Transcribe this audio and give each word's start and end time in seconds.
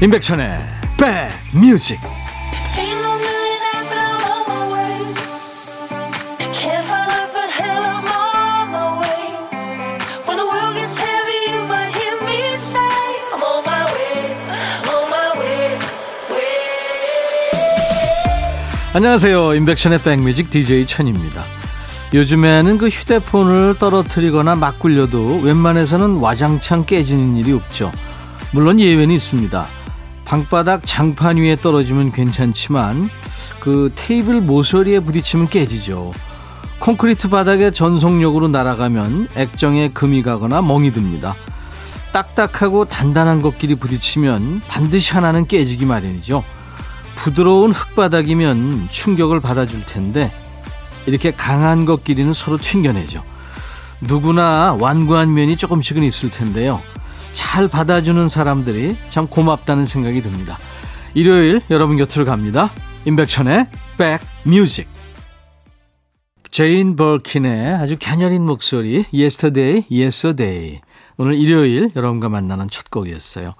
임백천의 0.00 0.58
백뮤직. 0.96 1.98
안녕하세요. 18.94 19.54
임백천의 19.54 20.02
백뮤직 20.02 20.50
DJ 20.50 20.86
천입니다. 20.86 21.42
요즘에는 22.14 22.78
그 22.78 22.86
휴대폰을 22.86 23.74
떨어뜨리거나 23.80 24.54
막 24.54 24.78
굴려도 24.78 25.40
웬만해서는 25.40 26.18
와장창 26.18 26.86
깨지는 26.86 27.36
일이 27.36 27.52
없죠. 27.52 27.90
물론 28.52 28.78
예외는 28.78 29.12
있습니다 29.14 29.77
방바닥 30.28 30.82
장판 30.84 31.38
위에 31.38 31.56
떨어지면 31.56 32.12
괜찮지만 32.12 33.08
그 33.60 33.90
테이블 33.94 34.42
모서리에 34.42 35.00
부딪히면 35.00 35.48
깨지죠. 35.48 36.12
콘크리트 36.80 37.30
바닥에 37.30 37.70
전속력으로 37.70 38.48
날아가면 38.48 39.28
액정에 39.36 39.88
금이 39.88 40.22
가거나 40.22 40.60
멍이 40.60 40.92
듭니다. 40.92 41.34
딱딱하고 42.12 42.84
단단한 42.84 43.40
것끼리 43.40 43.76
부딪히면 43.76 44.60
반드시 44.68 45.12
하나는 45.14 45.46
깨지기 45.46 45.86
마련이죠. 45.86 46.44
부드러운 47.16 47.72
흙바닥이면 47.72 48.88
충격을 48.90 49.40
받아줄 49.40 49.82
텐데 49.86 50.30
이렇게 51.06 51.30
강한 51.30 51.86
것끼리는 51.86 52.34
서로 52.34 52.58
튕겨내죠. 52.58 53.24
누구나 54.02 54.76
완고한 54.78 55.32
면이 55.32 55.56
조금씩은 55.56 56.02
있을 56.02 56.30
텐데요. 56.30 56.82
잘 57.32 57.68
받아주는 57.68 58.28
사람들이 58.28 58.96
참 59.08 59.26
고맙다는 59.26 59.84
생각이 59.84 60.22
듭니다. 60.22 60.58
일요일 61.14 61.60
여러분 61.70 61.96
곁으로 61.96 62.24
갑니다. 62.24 62.70
임백천의 63.04 63.66
백뮤직 64.44 64.88
제인 66.50 66.96
벌킨의 66.96 67.74
아주 67.74 67.96
갸녀린 68.00 68.44
목소리 68.44 69.04
Yesterday 69.12 69.84
Yes 69.90 70.29
a 70.29 70.41
Day 70.41 70.80
오늘 71.16 71.34
일요일 71.34 71.90
여러분과 71.94 72.28
만나는 72.28 72.68
첫 72.68 72.90
곡이었어요. 72.90 73.52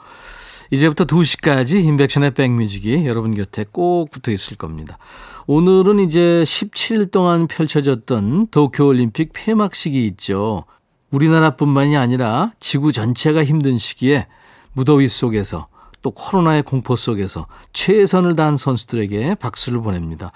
이제부터 0.70 1.04
2시까지 1.06 1.84
임백천의 1.84 2.34
백뮤직이 2.34 3.06
여러분 3.06 3.34
곁에 3.34 3.64
꼭 3.70 4.10
붙어 4.10 4.30
있을 4.30 4.56
겁니다. 4.56 4.98
오늘은 5.46 5.98
이제 6.00 6.42
17일 6.44 7.10
동안 7.10 7.46
펼쳐졌던 7.46 8.48
도쿄올림픽 8.50 9.32
폐막식이 9.32 10.06
있죠. 10.08 10.64
우리나라뿐만이 11.10 11.96
아니라 11.96 12.52
지구 12.60 12.92
전체가 12.92 13.44
힘든 13.44 13.78
시기에 13.78 14.26
무더위 14.72 15.08
속에서 15.08 15.68
또 16.00 16.12
코로나의 16.12 16.62
공포 16.62 16.94
속에서 16.94 17.46
최선을 17.72 18.36
다한 18.36 18.56
선수들에게 18.56 19.34
박수를 19.36 19.80
보냅니다. 19.80 20.32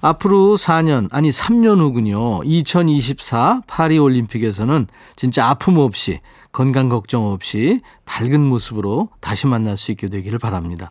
앞으로 0.00 0.56
4년, 0.56 1.08
아니 1.12 1.30
3년 1.30 1.80
후군요. 1.80 2.42
2024 2.44 3.62
파리 3.66 3.98
올림픽에서는 3.98 4.86
진짜 5.16 5.48
아픔 5.48 5.78
없이 5.78 6.20
건강 6.50 6.88
걱정 6.88 7.26
없이 7.26 7.80
밝은 8.04 8.40
모습으로 8.40 9.08
다시 9.20 9.46
만날 9.46 9.76
수 9.76 9.90
있게 9.90 10.08
되기를 10.08 10.38
바랍니다. 10.38 10.90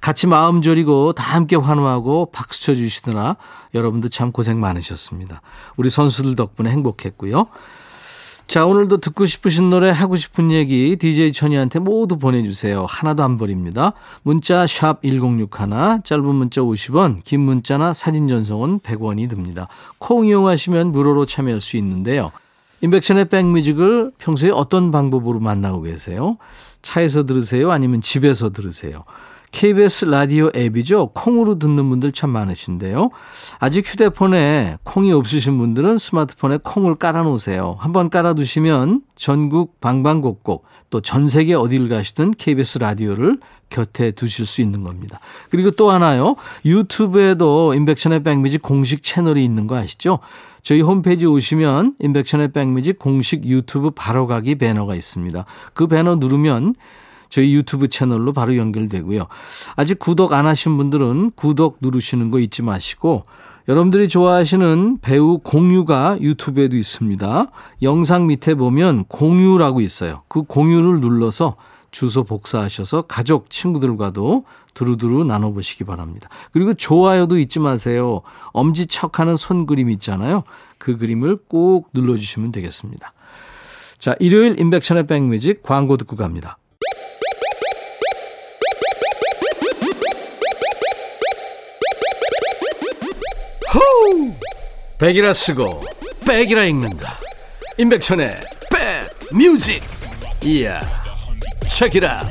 같이 0.00 0.26
마음 0.26 0.62
졸이고 0.62 1.12
다 1.12 1.34
함께 1.34 1.56
환호하고 1.56 2.30
박수 2.32 2.62
쳐주시느라 2.62 3.36
여러분도 3.74 4.08
참 4.08 4.32
고생 4.32 4.60
많으셨습니다. 4.60 5.42
우리 5.76 5.90
선수들 5.90 6.36
덕분에 6.36 6.70
행복했고요. 6.70 7.46
자, 8.48 8.64
오늘도 8.64 8.96
듣고 8.96 9.26
싶으신 9.26 9.68
노래, 9.68 9.90
하고 9.90 10.16
싶은 10.16 10.50
얘기 10.50 10.96
DJ 10.96 11.34
천이한테 11.34 11.80
모두 11.80 12.18
보내주세요. 12.18 12.86
하나도 12.88 13.22
안 13.22 13.36
버립니다. 13.36 13.92
문자 14.22 14.66
1061, 14.66 16.00
짧은 16.02 16.24
문자 16.24 16.62
50원, 16.62 17.22
긴 17.24 17.40
문자나 17.40 17.92
사진 17.92 18.26
전송은 18.26 18.80
100원이 18.80 19.28
듭니다. 19.28 19.68
콩 19.98 20.26
이용하시면 20.26 20.92
무료로 20.92 21.26
참여할 21.26 21.60
수 21.60 21.76
있는데요. 21.76 22.32
인백션의 22.80 23.28
백뮤직을 23.28 24.12
평소에 24.16 24.48
어떤 24.48 24.90
방법으로 24.90 25.40
만나고 25.40 25.82
계세요? 25.82 26.38
차에서 26.80 27.26
들으세요? 27.26 27.70
아니면 27.70 28.00
집에서 28.00 28.48
들으세요? 28.48 29.04
KBS 29.50 30.06
라디오 30.06 30.50
앱이죠. 30.54 31.08
콩으로 31.14 31.58
듣는 31.58 31.88
분들 31.88 32.12
참 32.12 32.30
많으신데요. 32.30 33.10
아직 33.58 33.86
휴대폰에 33.86 34.78
콩이 34.84 35.12
없으신 35.12 35.58
분들은 35.58 35.98
스마트폰에 35.98 36.58
콩을 36.62 36.96
깔아놓으세요. 36.96 37.76
한번 37.78 38.10
깔아두시면 38.10 39.02
전국 39.16 39.80
방방곡곡 39.80 40.64
또 40.90 41.00
전 41.00 41.28
세계 41.28 41.54
어딜 41.54 41.88
가시든 41.88 42.32
KBS 42.32 42.78
라디오를 42.78 43.38
곁에 43.70 44.10
두실 44.10 44.46
수 44.46 44.60
있는 44.62 44.82
겁니다. 44.82 45.20
그리고 45.50 45.70
또 45.70 45.90
하나요. 45.90 46.36
유튜브에도 46.64 47.74
인백션의 47.74 48.22
백뮤직 48.22 48.62
공식 48.62 49.02
채널이 49.02 49.44
있는 49.44 49.66
거 49.66 49.76
아시죠? 49.76 50.20
저희 50.62 50.80
홈페이지 50.80 51.26
오시면 51.26 51.96
인백션의 51.98 52.52
백뮤직 52.52 52.98
공식 52.98 53.44
유튜브 53.44 53.90
바로 53.90 54.26
가기 54.26 54.56
배너가 54.56 54.94
있습니다. 54.94 55.44
그 55.74 55.86
배너 55.86 56.16
누르면 56.16 56.74
저희 57.28 57.54
유튜브 57.54 57.88
채널로 57.88 58.32
바로 58.32 58.56
연결되고요. 58.56 59.26
아직 59.76 59.98
구독 59.98 60.32
안 60.32 60.46
하신 60.46 60.76
분들은 60.76 61.32
구독 61.34 61.78
누르시는 61.80 62.30
거 62.30 62.38
잊지 62.40 62.62
마시고 62.62 63.24
여러분들이 63.68 64.08
좋아하시는 64.08 64.98
배우 65.02 65.38
공유가 65.38 66.16
유튜브에도 66.20 66.76
있습니다. 66.76 67.50
영상 67.82 68.26
밑에 68.26 68.54
보면 68.54 69.04
공유라고 69.04 69.82
있어요. 69.82 70.22
그 70.28 70.42
공유를 70.42 71.00
눌러서 71.00 71.56
주소 71.90 72.24
복사하셔서 72.24 73.02
가족, 73.02 73.50
친구들과도 73.50 74.44
두루두루 74.74 75.24
나눠보시기 75.24 75.84
바랍니다. 75.84 76.28
그리고 76.52 76.72
좋아요도 76.72 77.38
잊지 77.38 77.60
마세요. 77.60 78.22
엄지척 78.52 79.20
하는 79.20 79.36
손 79.36 79.66
그림 79.66 79.90
있잖아요. 79.90 80.44
그 80.78 80.96
그림을 80.96 81.38
꼭 81.48 81.90
눌러주시면 81.92 82.52
되겠습니다. 82.52 83.12
자, 83.98 84.14
일요일 84.20 84.58
인백천의 84.60 85.06
백뮤직 85.06 85.62
광고 85.62 85.96
듣고 85.96 86.16
갑니다. 86.16 86.58
호우! 93.74 94.32
백이라 94.98 95.34
쓰고 95.34 95.82
백이라 96.26 96.64
읽는다. 96.64 97.18
임백천의 97.76 98.34
백 98.70 99.36
뮤직. 99.36 99.82
이야. 100.44 100.80
책이라. 101.68 102.24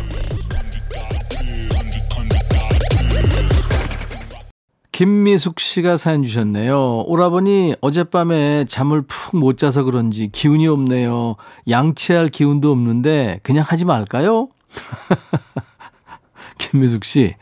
김미숙 4.92 5.60
씨가 5.60 5.96
사연 5.98 6.24
주셨네요. 6.24 7.04
오라버니 7.06 7.76
어젯밤에 7.82 8.66
잠을 8.66 9.04
푹 9.04 9.36
못 9.36 9.58
자서 9.60 9.84
그런지 9.84 10.30
기운이 10.32 10.68
없네요. 10.68 11.36
양치할 11.70 12.30
기운도 12.30 12.72
없는데 12.72 13.40
그냥 13.44 13.64
하지 13.68 13.86
말까요? 13.86 14.50
김미숙 16.58 17.06
씨. 17.06 17.36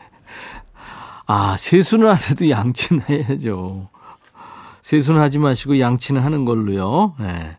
아, 1.27 1.55
세수는 1.57 2.07
안 2.07 2.17
해도 2.17 2.49
양치는 2.49 3.03
해야죠. 3.09 3.89
세수는 4.81 5.19
하지 5.19 5.39
마시고 5.39 5.79
양치는 5.79 6.21
하는 6.21 6.45
걸로요. 6.45 7.15
네. 7.19 7.57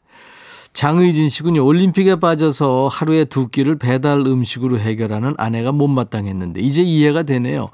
장의진 0.73 1.31
씨군요. 1.31 1.65
올림픽에 1.65 2.21
빠져서 2.21 2.89
하루에 2.93 3.25
두 3.25 3.49
끼를 3.49 3.79
배달 3.79 4.19
음식으로 4.19 4.79
해결하는 4.79 5.35
아내가 5.39 5.73
못마땅했는데 5.73 6.61
이제 6.61 6.83
이해가 6.83 7.23
되네요. 7.23 7.69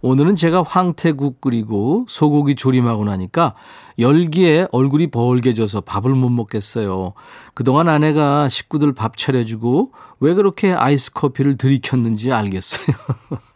오늘은 0.00 0.36
제가 0.36 0.62
황태국 0.62 1.40
끓이고 1.40 2.06
소고기 2.08 2.54
조림하고 2.54 3.04
나니까 3.04 3.54
열기에 3.98 4.68
얼굴이 4.72 5.08
벌게 5.08 5.54
져서 5.54 5.82
밥을 5.82 6.10
못 6.12 6.30
먹겠어요. 6.30 7.12
그동안 7.54 7.88
아내가 7.88 8.48
식구들 8.48 8.94
밥 8.94 9.16
차려주고 9.16 9.92
왜 10.20 10.34
그렇게 10.34 10.72
아이스 10.72 11.12
커피를 11.12 11.56
들이켰는지 11.58 12.32
알겠어요. 12.32 12.96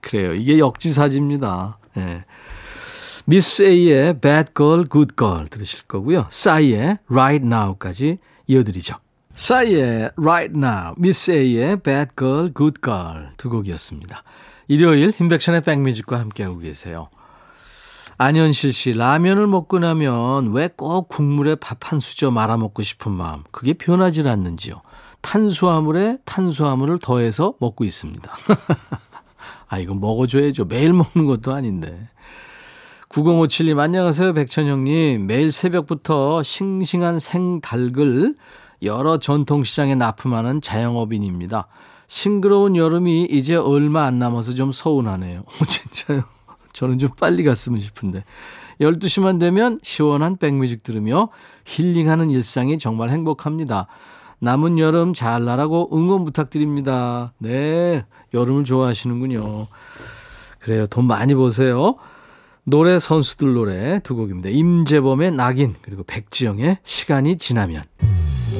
그래요. 0.00 0.34
이게 0.34 0.58
역지사지입니다. 0.58 1.78
예. 1.98 2.24
미스 3.26 3.62
A의 3.62 4.18
Bad 4.20 4.52
Girl, 4.56 4.84
Good 4.90 5.14
Girl 5.16 5.48
들으실 5.48 5.86
거고요. 5.86 6.26
싸이의 6.30 6.98
Right 7.10 7.46
Now까지 7.46 8.18
이어드리죠. 8.46 8.96
싸이의 9.34 10.10
Right 10.16 10.52
Now, 10.58 10.94
미스 10.96 11.30
A의 11.30 11.76
Bad 11.80 12.10
Girl, 12.18 12.52
Good 12.56 12.80
Girl 12.82 13.28
두 13.36 13.48
곡이었습니다. 13.50 14.22
일요일 14.68 15.12
인백션의 15.20 15.62
백뮤직과 15.62 16.18
함께하고 16.18 16.58
계세요. 16.58 17.08
안현실 18.18 18.72
씨, 18.72 18.92
라면을 18.92 19.46
먹고 19.46 19.78
나면 19.78 20.52
왜 20.52 20.68
꼭 20.76 21.08
국물에 21.08 21.54
밥 21.54 21.78
한 21.92 22.00
수저 22.00 22.30
말아 22.30 22.56
먹고 22.58 22.82
싶은 22.82 23.12
마음, 23.12 23.42
그게 23.50 23.72
변하지 23.72 24.28
않는지요. 24.28 24.82
탄수화물에 25.22 26.18
탄수화물을 26.24 26.98
더해서 26.98 27.54
먹고 27.60 27.84
있습니다. 27.84 28.30
아, 29.70 29.78
이거 29.78 29.94
먹어줘야죠. 29.94 30.64
매일 30.64 30.92
먹는 30.92 31.26
것도 31.26 31.54
아닌데. 31.54 32.08
9057님, 33.08 33.78
안녕하세요. 33.78 34.34
백천형님. 34.34 35.28
매일 35.28 35.52
새벽부터 35.52 36.42
싱싱한 36.42 37.20
생닭을 37.20 38.34
여러 38.82 39.18
전통시장에 39.18 39.94
납품하는 39.94 40.60
자영업인입니다. 40.60 41.68
싱그러운 42.08 42.74
여름이 42.74 43.28
이제 43.30 43.54
얼마 43.54 44.06
안 44.06 44.18
남아서 44.18 44.54
좀 44.54 44.72
서운하네요. 44.72 45.44
어, 45.46 45.64
진짜요? 45.64 46.24
저는 46.72 46.98
좀 46.98 47.10
빨리 47.20 47.44
갔으면 47.44 47.78
싶은데. 47.78 48.24
12시만 48.80 49.38
되면 49.38 49.78
시원한 49.84 50.36
백뮤직 50.36 50.82
들으며 50.82 51.28
힐링하는 51.64 52.30
일상이 52.30 52.76
정말 52.76 53.10
행복합니다. 53.10 53.86
남은 54.40 54.78
여름 54.78 55.14
잘 55.14 55.44
나라고 55.44 55.88
응원 55.92 56.24
부탁드립니다. 56.24 57.32
네, 57.38 58.04
여름을 58.34 58.64
좋아하시는군요. 58.64 59.66
그래요. 60.58 60.86
돈 60.86 61.06
많이 61.06 61.34
버세요. 61.34 61.96
노래 62.64 62.98
선수들 62.98 63.54
노래 63.54 64.00
두 64.00 64.16
곡입니다. 64.16 64.48
임재범의 64.50 65.32
낙인 65.32 65.74
그리고 65.82 66.02
백지영의 66.04 66.78
시간이 66.82 67.38
지나면 67.38 67.84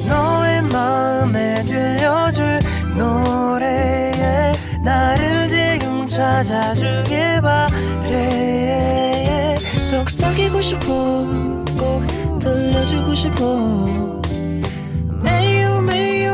너의 0.07 0.61
마음에 0.63 1.63
들려줄 1.65 2.59
노래에 2.97 4.53
나를 4.83 5.49
지금 5.49 6.05
찾아주길 6.05 7.41
바래 7.41 7.71
속삭이고 9.91 10.61
싶어 10.61 10.85
꼭 11.77 12.39
들려주고 12.39 13.13
싶어 13.13 14.21
매우 15.21 15.60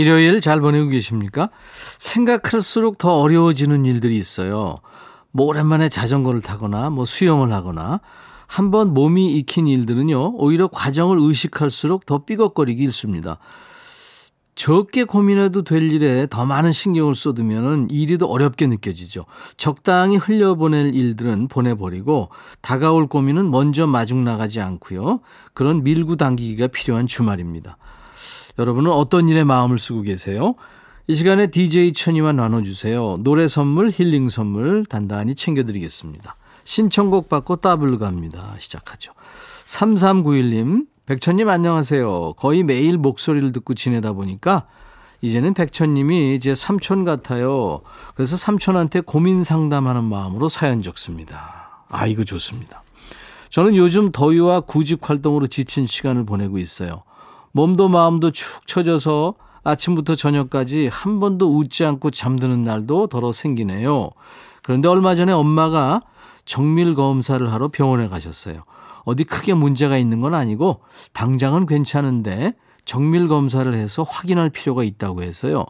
일요일 0.00 0.40
잘 0.40 0.60
보내고 0.60 0.88
계십니까? 0.88 1.50
생각할수록 1.98 2.98
더 2.98 3.20
어려워지는 3.20 3.84
일들이 3.84 4.16
있어요. 4.16 4.78
뭐 5.30 5.46
오랜만에 5.46 5.88
자전거를 5.88 6.40
타거나 6.40 6.90
뭐 6.90 7.04
수영을 7.04 7.52
하거나 7.52 8.00
한번 8.46 8.94
몸이 8.94 9.36
익힌 9.36 9.68
일들은요, 9.68 10.34
오히려 10.36 10.68
과정을 10.68 11.18
의식할수록 11.20 12.06
더 12.06 12.24
삐걱거리기 12.24 12.82
일쑤입니다. 12.82 13.38
적게 14.56 15.04
고민해도 15.04 15.62
될 15.62 15.90
일에 15.90 16.26
더 16.28 16.44
많은 16.44 16.72
신경을 16.72 17.14
쏟으면 17.14 17.88
일이 17.90 18.18
더 18.18 18.26
어렵게 18.26 18.66
느껴지죠. 18.66 19.24
적당히 19.56 20.16
흘려보낼 20.16 20.94
일들은 20.94 21.48
보내버리고 21.48 22.30
다가올 22.60 23.06
고민은 23.06 23.50
먼저 23.50 23.86
마중 23.86 24.24
나가지 24.24 24.60
않고요. 24.60 25.20
그런 25.54 25.82
밀고 25.82 26.16
당기기가 26.16 26.66
필요한 26.66 27.06
주말입니다. 27.06 27.78
여러분은 28.58 28.90
어떤 28.90 29.28
일에 29.28 29.44
마음을 29.44 29.78
쓰고 29.78 30.02
계세요? 30.02 30.54
이 31.06 31.14
시간에 31.14 31.48
DJ 31.48 31.92
천이와 31.92 32.32
나눠주세요. 32.32 33.18
노래 33.20 33.48
선물, 33.48 33.90
힐링 33.90 34.28
선물 34.28 34.84
단단히 34.84 35.34
챙겨드리겠습니다. 35.34 36.36
신청곡 36.64 37.28
받고 37.28 37.56
따블로 37.56 37.98
갑니다. 37.98 38.54
시작하죠. 38.58 39.12
3391님, 39.66 40.86
백천님 41.06 41.48
안녕하세요. 41.48 42.34
거의 42.34 42.62
매일 42.62 42.98
목소리를 42.98 43.50
듣고 43.52 43.74
지내다 43.74 44.12
보니까 44.12 44.66
이제는 45.22 45.54
백천님이 45.54 46.38
제 46.40 46.54
삼촌 46.54 47.04
같아요. 47.04 47.80
그래서 48.14 48.36
삼촌한테 48.36 49.00
고민 49.00 49.42
상담하는 49.42 50.04
마음으로 50.04 50.48
사연 50.48 50.82
적습니다. 50.82 51.84
아, 51.88 52.06
이거 52.06 52.24
좋습니다. 52.24 52.82
저는 53.48 53.74
요즘 53.74 54.12
더위와 54.12 54.60
구직 54.60 55.08
활동으로 55.08 55.48
지친 55.48 55.86
시간을 55.86 56.24
보내고 56.24 56.58
있어요. 56.58 57.02
몸도 57.52 57.88
마음도 57.88 58.30
축 58.30 58.66
처져서 58.66 59.34
아침부터 59.62 60.14
저녁까지 60.14 60.88
한 60.90 61.20
번도 61.20 61.56
웃지 61.56 61.84
않고 61.84 62.10
잠드는 62.10 62.64
날도 62.64 63.08
더러 63.08 63.32
생기네요. 63.32 64.10
그런데 64.62 64.88
얼마 64.88 65.14
전에 65.14 65.32
엄마가 65.32 66.02
정밀 66.44 66.94
검사를 66.94 67.52
하러 67.52 67.68
병원에 67.68 68.08
가셨어요. 68.08 68.64
어디 69.04 69.24
크게 69.24 69.54
문제가 69.54 69.98
있는 69.98 70.20
건 70.20 70.34
아니고 70.34 70.80
당장은 71.12 71.66
괜찮은데 71.66 72.54
정밀 72.84 73.28
검사를 73.28 73.72
해서 73.74 74.02
확인할 74.02 74.50
필요가 74.50 74.84
있다고 74.84 75.22
해서요. 75.22 75.66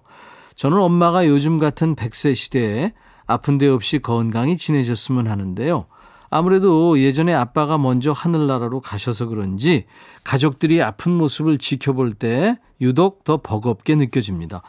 저는 0.54 0.80
엄마가 0.80 1.26
요즘 1.26 1.58
같은 1.58 1.96
100세 1.96 2.34
시대에 2.34 2.92
아픈 3.26 3.58
데 3.58 3.68
없이 3.68 3.98
건강히 3.98 4.56
지내셨으면 4.56 5.26
하는데요. 5.26 5.86
아무래도 6.30 6.98
예전에 7.00 7.34
아빠가 7.34 7.76
먼저 7.76 8.12
하늘나라로 8.12 8.80
가셔서 8.80 9.26
그런지 9.26 9.84
가족들이 10.22 10.80
아픈 10.80 11.12
모습을 11.12 11.58
지켜볼 11.58 12.14
때 12.14 12.56
유독 12.80 13.24
더 13.24 13.38
버겁게 13.38 13.96
느껴집니다. 13.96 14.62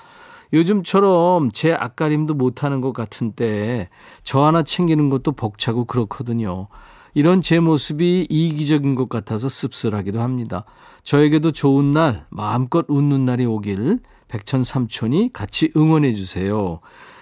요즘처럼 0.54 1.52
제 1.52 1.72
앞가림도 1.72 2.34
못하는 2.34 2.82
것 2.82 2.92
같은 2.92 3.32
때에 3.34 3.88
저 4.24 4.44
하나 4.44 4.64
챙기는 4.64 5.10
것도 5.10 5.34
벅차고 5.34 5.86
그렇거든요. 5.86 6.68
이런 7.14 7.42
제 7.42 7.60
모습이 7.60 8.28
이기적인 8.30 8.96
것 8.96 9.08
같아서 9.08 9.48
씁쓸하기도 9.48 10.20
합니다. 10.20 10.66
저에게도 11.04 11.52
좋은 11.52 11.92
날, 11.92 12.26
마음껏 12.30 12.86
웃는 12.88 13.26
날이 13.26 13.46
오길 13.46 14.00
백천 14.28 14.64
삼촌이 14.64 15.32
같이 15.34 15.72
응원해 15.76 16.14
주세요. 16.16 16.80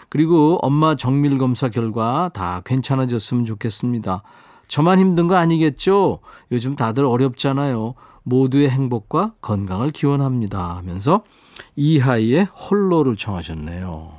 그리고 0.09 0.57
엄마 0.61 0.95
정밀 0.95 1.37
검사 1.37 1.69
결과 1.69 2.29
다 2.33 2.61
괜찮아졌으면 2.65 3.45
좋겠습니다. 3.45 4.23
저만 4.67 4.99
힘든 4.99 5.27
거 5.27 5.35
아니겠죠? 5.35 6.19
요즘 6.51 6.75
다들 6.75 7.05
어렵잖아요. 7.05 7.95
모두의 8.23 8.69
행복과 8.69 9.33
건강을 9.41 9.89
기원합니다. 9.91 10.77
하면서 10.77 11.23
이하이의 11.75 12.45
홀로를 12.45 13.15
청하셨네요. 13.15 14.11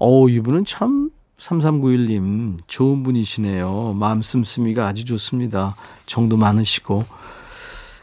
어 0.00 0.28
이분은 0.28 0.64
참 0.64 1.10
3391님 1.38 2.58
좋은 2.66 3.02
분이시네요. 3.02 3.94
마음 3.98 4.22
씀씀이가 4.22 4.86
아주 4.86 5.04
좋습니다. 5.04 5.76
정도 6.06 6.36
많으시고 6.36 7.04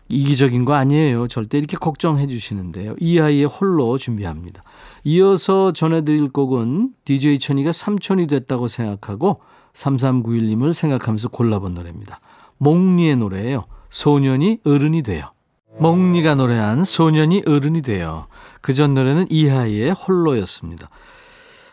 이기적인 0.10 0.66
거 0.66 0.74
아니에요. 0.74 1.28
절대 1.28 1.58
이렇게 1.58 1.78
걱정해 1.78 2.28
주시는데요. 2.28 2.96
이하이의 3.00 3.46
홀로 3.46 3.98
준비합니다. 3.98 4.64
이어서 5.04 5.72
전해드릴 5.72 6.30
곡은 6.30 6.94
DJ 7.06 7.40
천이가 7.40 7.72
삼촌이 7.72 8.28
됐다고 8.28 8.68
생각하고 8.68 9.40
3391님을 9.74 10.74
생각하면서 10.74 11.30
골라본 11.30 11.74
노래입니다. 11.74 12.20
몽리의 12.58 13.18
노래예요. 13.18 13.66
소년이 13.90 14.60
어른이 14.64 15.04
돼요. 15.04 15.32
몽리가 15.80 16.36
노래한 16.36 16.84
소년이 16.84 17.44
어른이 17.46 17.82
돼요. 17.82 18.28
그 18.62 18.74
전 18.74 18.94
노래는 18.94 19.28
이하이의 19.30 19.92
홀로였습니다. 19.92 20.90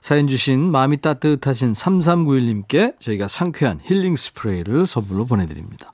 사연 0.01 0.27
주신 0.27 0.71
마음이 0.71 1.01
따뜻하신 1.01 1.73
3391님께 1.73 2.99
저희가 2.99 3.29
상쾌한 3.29 3.81
힐링 3.85 4.17
스프레이를 4.17 4.87
선물로 4.87 5.27
보내드립니다. 5.27 5.92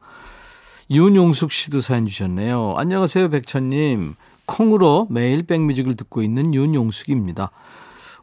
윤용숙 0.90 1.52
씨도 1.52 1.83
사연 1.83 2.07
주셨네요. 2.07 2.75
안녕하세요, 2.78 3.28
백천님. 3.28 4.14
콩으로 4.47 5.07
매일 5.11 5.42
백뮤직을 5.42 5.97
듣고 5.97 6.23
있는 6.23 6.54
윤용숙입니다. 6.54 7.50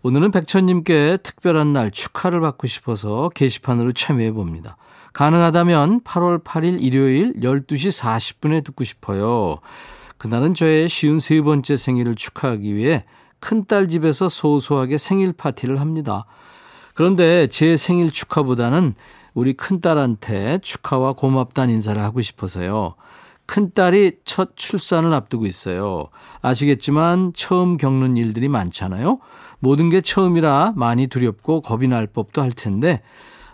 오늘은 0.01 0.31
백천님께 0.31 1.19
특별한 1.21 1.73
날 1.73 1.91
축하를 1.91 2.41
받고 2.41 2.65
싶어서 2.65 3.29
게시판으로 3.35 3.93
참여해 3.93 4.31
봅니다. 4.31 4.77
가능하다면 5.13 6.01
8월 6.01 6.43
8일 6.43 6.81
일요일 6.81 7.33
12시 7.39 8.01
40분에 8.01 8.63
듣고 8.63 8.83
싶어요. 8.83 9.59
그날은 10.17 10.55
저의 10.55 10.89
쉬운 10.89 11.19
세 11.19 11.41
번째 11.41 11.77
생일을 11.77 12.15
축하하기 12.15 12.75
위해 12.75 13.05
큰딸 13.41 13.89
집에서 13.89 14.27
소소하게 14.27 14.97
생일 14.97 15.33
파티를 15.33 15.79
합니다. 15.79 16.25
그런데 16.95 17.45
제 17.47 17.77
생일 17.77 18.09
축하보다는 18.09 18.95
우리 19.35 19.53
큰딸한테 19.53 20.59
축하와 20.63 21.13
고맙다는 21.13 21.75
인사를 21.75 22.01
하고 22.01 22.21
싶어서요. 22.21 22.95
큰딸이 23.45 24.13
첫 24.25 24.55
출산을 24.55 25.13
앞두고 25.13 25.45
있어요. 25.45 26.07
아시겠지만 26.41 27.33
처음 27.35 27.77
겪는 27.77 28.17
일들이 28.17 28.47
많잖아요. 28.47 29.19
모든 29.59 29.89
게 29.89 30.01
처음이라 30.01 30.73
많이 30.75 31.07
두렵고 31.07 31.61
겁이 31.61 31.87
날 31.87 32.07
법도 32.07 32.41
할 32.41 32.51
텐데 32.51 33.01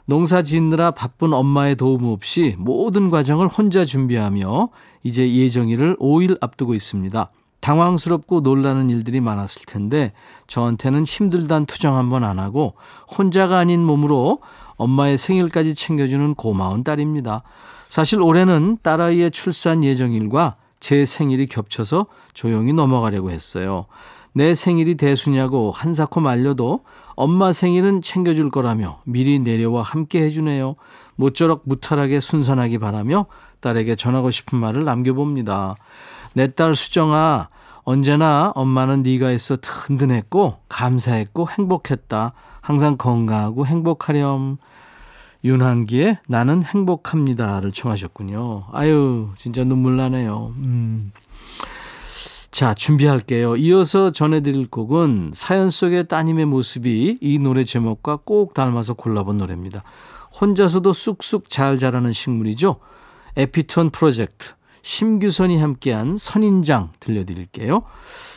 농사 0.05 0.41
짓느라 0.41 0.91
바쁜 0.91 1.33
엄마의 1.33 1.75
도움 1.75 2.05
없이 2.05 2.55
모든 2.57 3.09
과정을 3.09 3.47
혼자 3.47 3.83
준비하며 3.83 4.69
이제 5.03 5.33
예정일을 5.33 5.97
5일 5.97 6.37
앞두고 6.41 6.73
있습니다. 6.73 7.31
당황스럽고 7.59 8.41
놀라는 8.41 8.89
일들이 8.89 9.21
많았을 9.21 9.63
텐데 9.65 10.13
저한테는 10.47 11.05
힘들단 11.05 11.65
투정 11.65 11.95
한번 11.95 12.23
안 12.23 12.39
하고 12.39 12.73
혼자가 13.17 13.57
아닌 13.57 13.83
몸으로 13.83 14.39
엄마의 14.81 15.17
생일까지 15.17 15.75
챙겨주는 15.75 16.33
고마운 16.33 16.83
딸입니다. 16.83 17.43
사실 17.87 18.19
올해는 18.19 18.79
딸아이의 18.81 19.29
출산 19.29 19.83
예정일과 19.83 20.55
제 20.79 21.05
생일이 21.05 21.45
겹쳐서 21.45 22.07
조용히 22.33 22.73
넘어가려고 22.73 23.29
했어요. 23.29 23.85
내 24.33 24.55
생일이 24.55 24.95
대수냐고 24.95 25.71
한사코 25.71 26.19
말려도 26.19 26.83
엄마 27.15 27.51
생일은 27.51 28.01
챙겨줄 28.01 28.49
거라며 28.49 29.01
미리 29.03 29.37
내려와 29.37 29.83
함께 29.83 30.23
해주네요. 30.23 30.75
모쪼록 31.15 31.61
무탈하게 31.65 32.19
순산하기 32.19 32.79
바라며 32.79 33.27
딸에게 33.59 33.95
전하고 33.95 34.31
싶은 34.31 34.57
말을 34.57 34.83
남겨봅니다. 34.83 35.75
내 36.33 36.47
딸 36.47 36.75
수정아, 36.75 37.49
언제나 37.83 38.51
엄마는 38.55 39.03
네가 39.03 39.31
있어 39.31 39.57
든든했고 39.57 40.57
감사했고 40.69 41.49
행복했다. 41.49 42.33
항상 42.61 42.97
건강하고 42.97 43.67
행복하렴. 43.67 44.57
윤한기에 45.43 46.19
나는 46.27 46.63
행복합니다를 46.63 47.71
청하셨군요. 47.71 48.65
아유, 48.71 49.29
진짜 49.37 49.63
눈물 49.63 49.97
나네요. 49.97 50.53
음. 50.57 51.11
자, 52.51 52.73
준비할게요. 52.73 53.55
이어서 53.55 54.11
전해드릴 54.11 54.67
곡은 54.69 55.31
사연 55.33 55.69
속의 55.69 56.07
따님의 56.07 56.45
모습이 56.45 57.17
이 57.21 57.39
노래 57.39 57.63
제목과 57.63 58.17
꼭 58.17 58.53
닮아서 58.53 58.93
골라본 58.93 59.37
노래입니다. 59.37 59.83
혼자서도 60.39 60.93
쑥쑥 60.93 61.49
잘 61.49 61.79
자라는 61.79 62.11
식물이죠. 62.11 62.77
에피톤 63.37 63.91
프로젝트. 63.91 64.53
심규선이 64.81 65.59
함께한 65.59 66.17
선인장 66.17 66.91
들려드릴게요. 66.99 67.83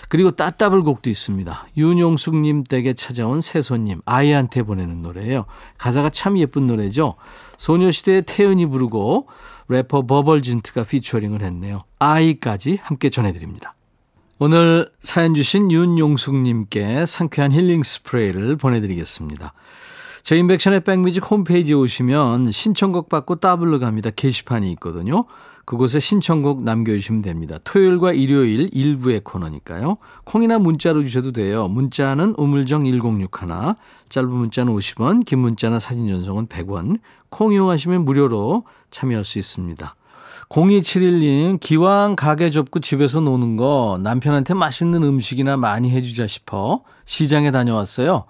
그리고 0.09 0.31
따따블 0.31 0.83
곡도 0.83 1.11
있습니다. 1.11 1.67
윤용숙님 1.77 2.65
댁에 2.65 2.93
찾아온 2.93 3.41
새손님, 3.41 4.01
아이한테 4.05 4.63
보내는 4.63 5.03
노래예요. 5.03 5.47
가사가 5.79 6.11
참 6.11 6.39
예쁜 6.39 6.67
노래죠. 6.67 7.15
소녀시대의 7.57 8.23
태연이 8.23 8.67
부르고 8.67 9.29
래퍼 9.69 10.07
버벌진트가 10.07 10.85
피처링을 10.85 11.43
했네요. 11.43 11.85
아이까지 11.99 12.79
함께 12.83 13.09
전해드립니다. 13.09 13.75
오늘 14.39 14.91
사연 15.01 15.35
주신 15.35 15.71
윤용숙님께 15.71 17.07
상쾌한 17.07 17.53
힐링 17.53 17.83
스프레이를 17.83 18.57
보내드리겠습니다. 18.57 19.53
저희 20.23 20.41
인백션의 20.41 20.81
백뮤직 20.81 21.31
홈페이지에 21.31 21.75
오시면 21.75 22.51
신청곡 22.51 23.09
받고 23.09 23.37
따블로 23.37 23.79
갑니다. 23.79 24.11
게시판이 24.11 24.71
있거든요. 24.73 25.25
그곳에 25.65 26.01
신청곡 26.01 26.63
남겨주시면 26.63 27.23
됩니다. 27.23 27.59
토요일과 27.65 28.13
일요일 28.13 28.69
일부의 28.73 29.21
코너니까요. 29.25 29.97
콩이나 30.25 30.59
문자로 30.59 31.03
주셔도 31.03 31.33
돼요. 31.33 31.69
문자는 31.69 32.35
우물정 32.37 32.85
1061, 32.85 33.75
짧은 34.09 34.31
문자는 34.31 34.73
50원, 34.75 35.25
긴 35.25 35.39
문자나 35.41 35.79
사진 35.79 36.09
전송은 36.09 36.47
100원, 36.49 36.99
콩 37.31 37.53
이용하시면 37.53 38.05
무료로 38.05 38.65
참여할 38.91 39.25
수 39.25 39.39
있습니다. 39.39 39.95
0271님, 40.49 41.59
기왕 41.59 42.17
가게 42.17 42.51
접고 42.51 42.79
집에서 42.79 43.21
노는 43.21 43.57
거 43.57 43.99
남편한테 44.03 44.55
맛있는 44.55 45.03
음식이나 45.03 45.57
많이 45.57 45.91
해주자 45.91 46.27
싶어 46.27 46.83
시장에 47.07 47.51
다녀왔어요. 47.51 48.25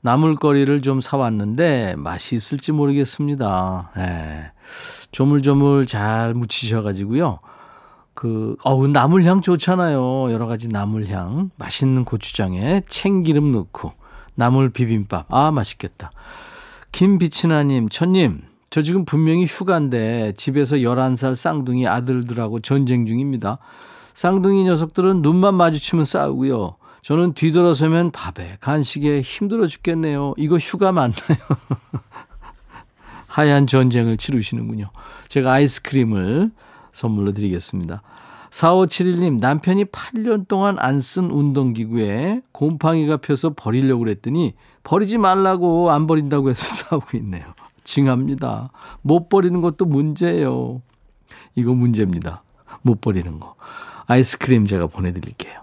나물거리를 0.00 0.80
좀 0.82 1.00
사왔는데 1.00 1.96
맛이 1.96 2.36
있을지 2.36 2.72
모르겠습니다. 2.72 3.90
예. 3.98 4.52
조물조물 5.10 5.86
잘 5.86 6.34
무치셔가지고요. 6.34 7.38
그, 8.14 8.56
어우, 8.64 8.88
나물향 8.88 9.42
좋잖아요. 9.42 10.32
여러 10.32 10.46
가지 10.46 10.68
나물향. 10.68 11.50
맛있는 11.56 12.04
고추장에 12.04 12.82
참기름 12.88 13.52
넣고, 13.52 13.92
나물 14.34 14.70
비빔밥. 14.70 15.32
아, 15.32 15.52
맛있겠다. 15.52 16.10
김비치나님, 16.90 17.88
천님, 17.88 18.42
저 18.70 18.82
지금 18.82 19.04
분명히 19.04 19.44
휴가인데 19.44 20.32
집에서 20.36 20.76
11살 20.76 21.34
쌍둥이 21.34 21.86
아들들하고 21.86 22.60
전쟁 22.60 23.06
중입니다. 23.06 23.58
쌍둥이 24.14 24.64
녀석들은 24.64 25.22
눈만 25.22 25.54
마주치면 25.54 26.04
싸우고요. 26.04 26.77
저는 27.02 27.32
뒤돌아서면 27.34 28.10
밥에 28.10 28.58
간식에 28.60 29.20
힘들어 29.22 29.66
죽겠네요. 29.66 30.34
이거 30.36 30.58
휴가 30.58 30.92
맞나요? 30.92 31.38
하얀 33.26 33.66
전쟁을 33.66 34.16
치르시는군요. 34.16 34.86
제가 35.28 35.52
아이스크림을 35.52 36.50
선물로 36.92 37.32
드리겠습니다. 37.32 38.02
4571님, 38.50 39.40
남편이 39.40 39.84
8년 39.86 40.48
동안 40.48 40.76
안 40.78 41.00
쓴 41.00 41.30
운동기구에 41.30 42.40
곰팡이가 42.52 43.18
펴서 43.18 43.52
버리려고 43.54 44.00
그랬더니 44.04 44.54
버리지 44.84 45.18
말라고 45.18 45.90
안 45.90 46.06
버린다고 46.06 46.50
해서 46.50 46.62
싸우고 46.88 47.16
있네요. 47.18 47.44
징합니다. 47.84 48.70
못 49.02 49.28
버리는 49.28 49.60
것도 49.60 49.84
문제예요. 49.84 50.82
이거 51.54 51.74
문제입니다. 51.74 52.42
못 52.82 53.00
버리는 53.00 53.38
거. 53.38 53.54
아이스크림 54.06 54.66
제가 54.66 54.86
보내드릴게요. 54.86 55.60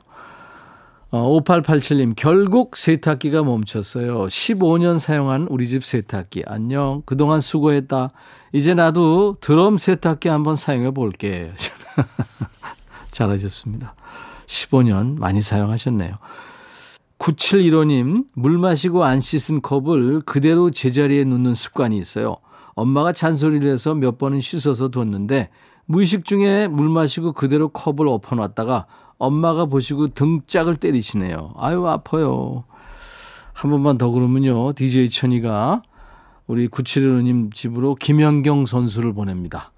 5887님, 1.23 2.11
어, 2.11 2.13
결국 2.17 2.75
세탁기가 2.75 3.43
멈췄어요. 3.43 4.25
15년 4.25 4.99
사용한 4.99 5.47
우리 5.49 5.67
집 5.67 5.85
세탁기. 5.85 6.43
안녕. 6.45 7.03
그동안 7.05 7.41
수고했다. 7.41 8.11
이제 8.51 8.73
나도 8.73 9.37
드럼 9.39 9.77
세탁기 9.77 10.27
한번 10.27 10.55
사용해 10.55 10.91
볼게. 10.91 11.53
잘하셨습니다. 13.11 13.95
15년 14.45 15.17
많이 15.19 15.41
사용하셨네요. 15.41 16.17
9715님, 17.19 18.25
물 18.33 18.57
마시고 18.57 19.05
안 19.05 19.21
씻은 19.21 19.61
컵을 19.61 20.21
그대로 20.21 20.69
제자리에 20.69 21.23
놓는 21.23 21.55
습관이 21.55 21.97
있어요. 21.97 22.35
엄마가 22.73 23.13
잔소리를 23.13 23.71
해서 23.71 23.95
몇 23.95 24.17
번은 24.17 24.41
씻어서 24.41 24.89
뒀는데, 24.89 25.49
무의식 25.85 26.25
중에 26.25 26.67
물 26.67 26.89
마시고 26.89 27.31
그대로 27.31 27.69
컵을 27.69 28.07
엎어놨다가 28.07 28.85
엄마가 29.17 29.65
보시고 29.65 30.09
등짝을 30.09 30.75
때리시네요. 30.75 31.53
아유, 31.57 31.85
아파요. 31.87 32.65
한 33.53 33.71
번만 33.71 33.97
더 33.97 34.09
그러면요. 34.09 34.73
DJ 34.73 35.09
천이가 35.09 35.81
우리 36.47 36.67
9715님 36.67 37.53
집으로 37.53 37.95
김연경 37.95 38.65
선수를 38.65 39.13
보냅니다. 39.13 39.71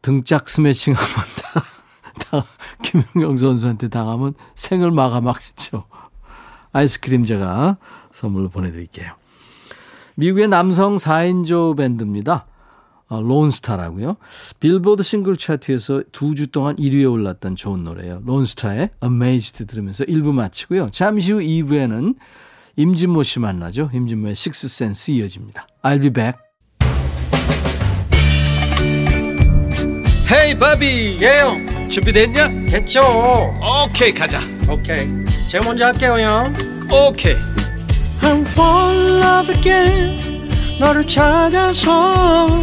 등짝 0.00 0.48
스매싱 0.48 0.94
한번 0.94 1.24
다, 2.30 2.44
김연경 2.82 3.36
선수한테 3.36 3.88
당하면 3.88 4.34
생을 4.54 4.90
마감하겠죠. 4.90 5.84
아이스크림 6.72 7.24
제가 7.24 7.76
선물로 8.10 8.48
보내드릴게요. 8.48 9.12
미국의 10.16 10.48
남성 10.48 10.96
4인조 10.96 11.76
밴드입니다. 11.76 12.46
어, 13.08 13.20
론스타라고요. 13.22 14.16
빌보드 14.60 15.02
싱글 15.02 15.36
차트에서 15.36 16.02
두 16.12 16.34
주 16.34 16.46
동안 16.48 16.76
1위에 16.76 17.10
올랐던 17.10 17.56
좋은 17.56 17.82
노래예요. 17.84 18.22
론스타의 18.26 18.90
Amazed 19.02 19.66
들으면서 19.66 20.04
1부 20.04 20.32
마치고요. 20.32 20.90
잠시 20.92 21.32
후 21.32 21.38
2부에는 21.40 22.14
임진모 22.76 23.22
씨 23.24 23.40
만나죠. 23.40 23.90
임진모의 23.92 24.32
Six 24.32 24.66
Sense 24.66 25.14
이어집니다. 25.14 25.66
I'll 25.82 26.00
be 26.00 26.10
back. 26.10 26.34
헤이 30.30 30.58
바비 30.58 31.18
예영 31.22 31.88
준비됐냐? 31.88 32.66
됐죠 32.68 33.00
오케이 33.86 34.12
가자 34.12 34.40
오케이 34.70 35.08
제가 35.50 35.64
먼저 35.64 35.86
할게요 35.86 36.18
형 36.20 36.54
오케이 36.92 37.34
I'm 38.20 38.42
fall 38.46 38.94
in 38.94 39.22
love 39.22 39.54
again 39.56 40.50
너를 40.78 41.06
찾아서 41.06 42.62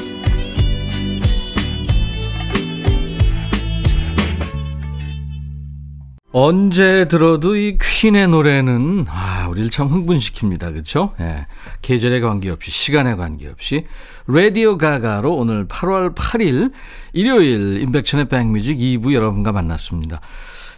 언제 6.33 7.09
들어도 7.09 7.57
이 7.57 7.77
퀸의 7.77 8.29
노래는 8.29 9.05
아, 9.09 9.47
우리를 9.49 9.69
참 9.69 9.89
흥분시킵니다. 9.89 10.71
그렇죠? 10.71 11.13
예. 11.19 11.45
계절에 11.81 12.21
관계없이 12.21 12.71
시간에 12.71 13.15
관계없이 13.15 13.85
라디오 14.27 14.77
가가로 14.77 15.35
오늘 15.35 15.67
8월 15.67 16.15
8일 16.15 16.71
일요일 17.11 17.81
인백천의 17.81 18.29
백뮤직 18.29 18.77
2부 18.77 19.13
여러분과 19.13 19.51
만났습니다. 19.51 20.21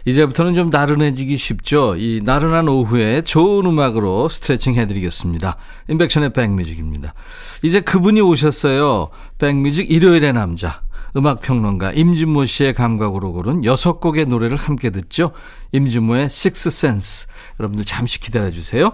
이제부터는 0.06 0.54
좀 0.54 0.70
나른해지기 0.70 1.36
쉽죠. 1.36 1.94
이 1.96 2.20
나른한 2.22 2.68
오후에 2.68 3.22
좋은 3.22 3.64
음악으로 3.64 4.28
스트레칭 4.28 4.74
해드리겠습니다. 4.74 5.56
인백션의 5.88 6.32
백뮤직입니다. 6.32 7.14
이제 7.62 7.80
그분이 7.80 8.20
오셨어요. 8.20 9.08
백뮤직 9.38 9.90
일요일의 9.90 10.32
남자. 10.32 10.80
음악 11.16 11.40
평론가 11.40 11.92
임진모 11.92 12.44
씨의 12.44 12.74
감각으로 12.74 13.32
고른 13.32 13.64
여섯 13.64 14.00
곡의 14.00 14.26
노래를 14.26 14.56
함께 14.56 14.90
듣죠. 14.90 15.32
임진모의 15.72 16.24
Six 16.24 16.68
Sense. 16.68 17.26
여러분들 17.60 17.84
잠시 17.84 18.18
기다려 18.18 18.50
주세요. 18.50 18.92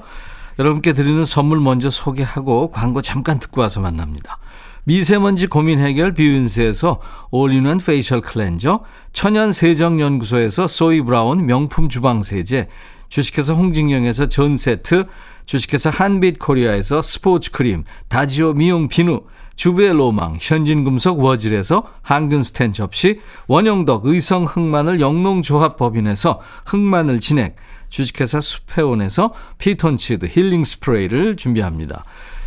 여러분께 0.58 0.92
드리는 0.92 1.24
선물 1.24 1.60
먼저 1.60 1.88
소개하고 1.88 2.70
광고 2.70 3.00
잠깐 3.00 3.38
듣고 3.38 3.62
와서 3.62 3.80
만납니다. 3.80 4.38
미세먼지 4.84 5.46
고민 5.46 5.78
해결 5.78 6.12
뷰인스에서 6.12 7.00
all-in-one 7.30 7.78
facial 7.78 8.20
cleanser, 8.20 8.80
천연 9.12 9.52
세정 9.52 10.00
연구소에서 10.00 10.66
소이 10.66 11.00
브라운 11.02 11.46
명품 11.46 11.88
주방 11.88 12.22
세제, 12.22 12.68
주식회사 13.08 13.54
홍진경에서 13.54 14.26
전 14.26 14.56
세트, 14.56 15.06
주식회사 15.46 15.90
한빛 15.90 16.38
코리아에서 16.38 17.02
스포츠 17.02 17.50
크림, 17.50 17.84
다지오 18.08 18.54
미용 18.54 18.88
비누, 18.88 19.22
주베 19.60 19.92
로망, 19.92 20.38
현진금속 20.40 21.18
워즐에서 21.18 21.84
항균 22.00 22.42
스텐 22.42 22.72
접시, 22.72 23.20
원영덕 23.46 24.06
의성 24.06 24.46
흑마늘 24.46 25.00
영농조합법인에서 25.00 26.40
흑마늘 26.64 27.20
진액, 27.20 27.56
주식회사 27.90 28.40
수페온에서 28.40 29.34
피톤치드 29.58 30.28
힐링 30.30 30.64
스프레이를 30.64 31.36
준비합니다. 31.36 32.04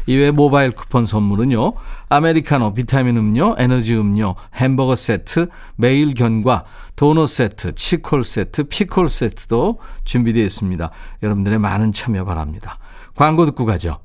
이외 0.07 0.31
모바일 0.31 0.71
쿠폰 0.71 1.05
선물은요. 1.05 1.73
아메리카노, 2.09 2.73
비타민 2.73 3.17
음료, 3.17 3.53
에너지 3.59 3.93
음료, 3.93 4.33
햄버거 4.55 4.95
세트, 4.95 5.49
매일 5.75 6.15
견과, 6.15 6.63
도넛 6.95 7.29
세트, 7.29 7.75
치콜 7.75 8.23
세트, 8.23 8.63
피콜 8.63 9.09
세트도 9.09 9.77
준비되어 10.03 10.43
있습니다. 10.43 10.89
여러분들의 11.21 11.59
많은 11.59 11.91
참여 11.91 12.25
바랍니다. 12.25 12.79
광고 13.13 13.45
듣고 13.45 13.65
가죠. 13.65 13.99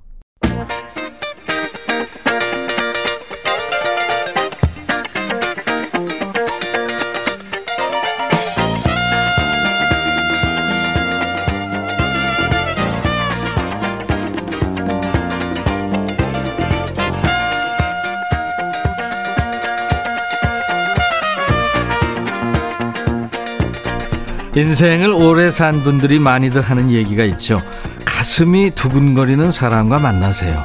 인생을 24.59 25.13
오래 25.13 25.53
산 25.53 25.85
분들이 25.85 26.19
많이들 26.19 26.63
하는 26.63 26.91
얘기가 26.91 27.23
있죠. 27.25 27.63
가슴이 28.05 28.73
두근거리는 28.73 29.53
사람과 29.53 30.01
만나세요. 30.01 30.65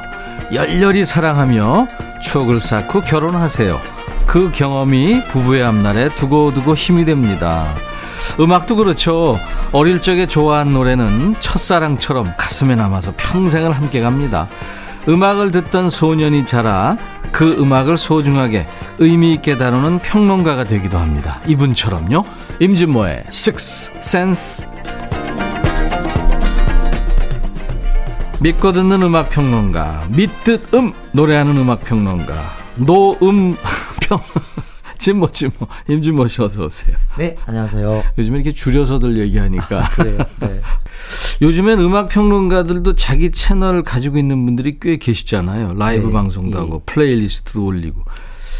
열렬히 0.52 1.04
사랑하며 1.04 1.86
추억을 2.20 2.58
쌓고 2.58 3.02
결혼하세요. 3.02 3.80
그 4.26 4.50
경험이 4.50 5.22
부부의 5.28 5.62
앞날에 5.62 6.12
두고두고 6.16 6.74
힘이 6.74 7.04
됩니다. 7.04 7.72
음악도 8.40 8.74
그렇죠. 8.74 9.38
어릴 9.70 10.00
적에 10.00 10.26
좋아한 10.26 10.72
노래는 10.72 11.36
첫사랑처럼 11.38 12.34
가슴에 12.36 12.74
남아서 12.74 13.12
평생을 13.16 13.70
함께 13.70 14.00
갑니다. 14.00 14.48
음악을 15.08 15.50
듣던 15.50 15.90
소년이 15.90 16.44
자라 16.46 16.96
그 17.32 17.56
음악을 17.58 17.96
소중하게 17.98 18.66
의미 18.98 19.34
있게 19.34 19.58
다루는 19.58 19.98
평론가가 19.98 20.64
되기도 20.64 20.98
합니다. 20.98 21.40
이분처럼요. 21.46 22.24
임진모의 22.60 23.24
Six 23.28 23.92
Sense 23.96 24.66
믿고 28.40 28.72
듣는 28.72 29.02
음악 29.02 29.30
평론가 29.30 30.04
믿듣음 30.08 30.92
노래하는 31.12 31.56
음악 31.56 31.80
평론가 31.84 32.34
노음평 32.76 34.20
진모 34.98 35.30
진모 35.30 35.54
임진모 35.88 36.28
씨 36.28 36.42
어서 36.42 36.64
오세요. 36.64 36.96
네 37.18 37.36
안녕하세요. 37.46 38.04
요즘에 38.18 38.38
이렇게 38.38 38.52
줄여서들 38.52 39.18
얘기하니까 39.18 39.84
아, 39.84 39.88
그래요. 39.90 40.18
네. 40.40 40.60
요즘엔 41.42 41.78
음악 41.80 42.08
평론가들도 42.08 42.94
자기 42.94 43.30
채널 43.30 43.82
가지고 43.82 44.18
있는 44.18 44.44
분들이 44.44 44.78
꽤 44.80 44.96
계시잖아요. 44.96 45.74
라이브 45.74 46.06
네, 46.06 46.12
방송도 46.12 46.56
예. 46.56 46.60
하고 46.60 46.82
playlist도 46.86 47.64
올리고. 47.64 48.02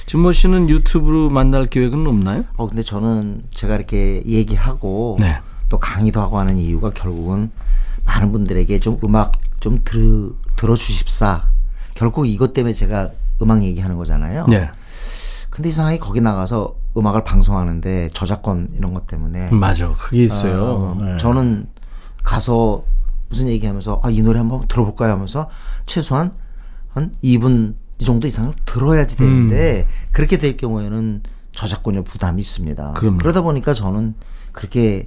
진모 0.06 0.32
씨는 0.32 0.68
유튜브로 0.68 1.30
만날 1.30 1.66
계획은 1.66 2.06
없나요? 2.06 2.44
어 2.56 2.68
근데 2.68 2.82
저는 2.82 3.42
제가 3.50 3.76
이렇게 3.76 4.22
얘기하고 4.26 5.16
네. 5.18 5.38
또 5.70 5.78
강의도 5.78 6.20
하고 6.20 6.38
하는 6.38 6.58
이유가 6.58 6.90
결국은 6.90 7.50
많은 8.04 8.30
분들에게 8.32 8.78
좀 8.80 8.98
음악 9.02 9.32
좀 9.60 9.80
들, 9.82 10.30
들어주십사. 10.56 11.48
결국 11.94 12.28
이것 12.28 12.52
때문에 12.52 12.74
제가 12.74 13.10
음악 13.40 13.64
얘기하는 13.64 13.96
거잖아요. 13.96 14.46
네. 14.48 14.68
근데 15.54 15.68
이상하게 15.68 15.98
거기 15.98 16.20
나가서 16.20 16.74
음악을 16.96 17.22
방송하는데 17.22 18.08
저작권 18.12 18.70
이런 18.76 18.92
것 18.92 19.06
때문에 19.06 19.50
맞아. 19.50 19.94
그게 19.94 20.24
있어요. 20.24 20.64
어, 20.64 20.98
네. 21.00 21.16
저는 21.16 21.68
가서 22.24 22.84
무슨 23.28 23.46
얘기하면서 23.48 24.00
아 24.02 24.10
이 24.10 24.20
노래 24.22 24.38
한번 24.40 24.66
들어볼까요 24.66 25.12
하면서 25.12 25.48
최소한 25.86 26.32
한 26.90 27.12
2분 27.22 27.74
이 28.00 28.04
정도 28.04 28.26
이상을 28.26 28.52
들어야지 28.64 29.16
되는데 29.16 29.86
그렇게 30.10 30.38
될 30.38 30.56
경우에는 30.56 31.22
저작권료 31.52 32.02
부담이 32.02 32.40
있습니다. 32.40 32.88
음. 32.90 32.94
그럼요. 32.94 33.18
그러다 33.18 33.42
보니까 33.42 33.72
저는 33.72 34.14
그렇게 34.50 35.06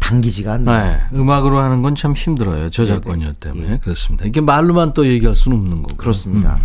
당기지가 0.00 0.54
않네요. 0.54 0.78
네, 0.78 1.00
음악으로 1.14 1.60
하는 1.60 1.82
건 1.82 1.94
참 1.94 2.14
힘들어요. 2.14 2.70
저작권료 2.70 3.34
때문에. 3.34 3.78
그렇습니다. 3.80 4.24
이게 4.24 4.40
말로만 4.40 4.94
또 4.94 5.06
얘기할 5.06 5.34
수는 5.34 5.58
없는 5.58 5.82
거고. 5.82 5.96
그렇습니다. 5.96 6.60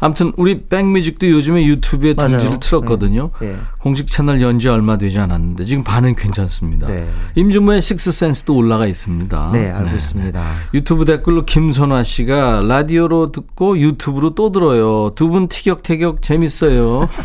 아무튼 0.00 0.32
우리 0.36 0.64
백뮤직도 0.66 1.28
요즘에 1.30 1.64
유튜브에. 1.66 2.14
둥지를 2.14 2.60
틀었거든요. 2.60 3.30
네. 3.40 3.52
네. 3.52 3.58
공식 3.78 4.06
채널 4.06 4.40
연지 4.40 4.68
얼마 4.68 4.96
되지 4.96 5.18
않았는데 5.18 5.64
지금 5.64 5.84
반응 5.84 6.14
괜찮습니다. 6.14 6.86
네. 6.86 7.08
임준모의 7.34 7.82
식스센스도 7.82 8.56
올라가 8.56 8.86
있습니다. 8.86 9.50
네, 9.52 9.70
알고 9.70 9.94
있습니다. 9.96 10.42
유튜브 10.74 11.04
댓글로 11.04 11.44
김선화 11.44 12.02
씨가 12.02 12.62
라디오로 12.66 13.32
듣고 13.32 13.78
유튜브로 13.78 14.30
또 14.30 14.50
들어요. 14.52 15.10
두 15.14 15.28
분 15.28 15.48
티격태격 15.48 16.22
재밌어요. 16.22 17.08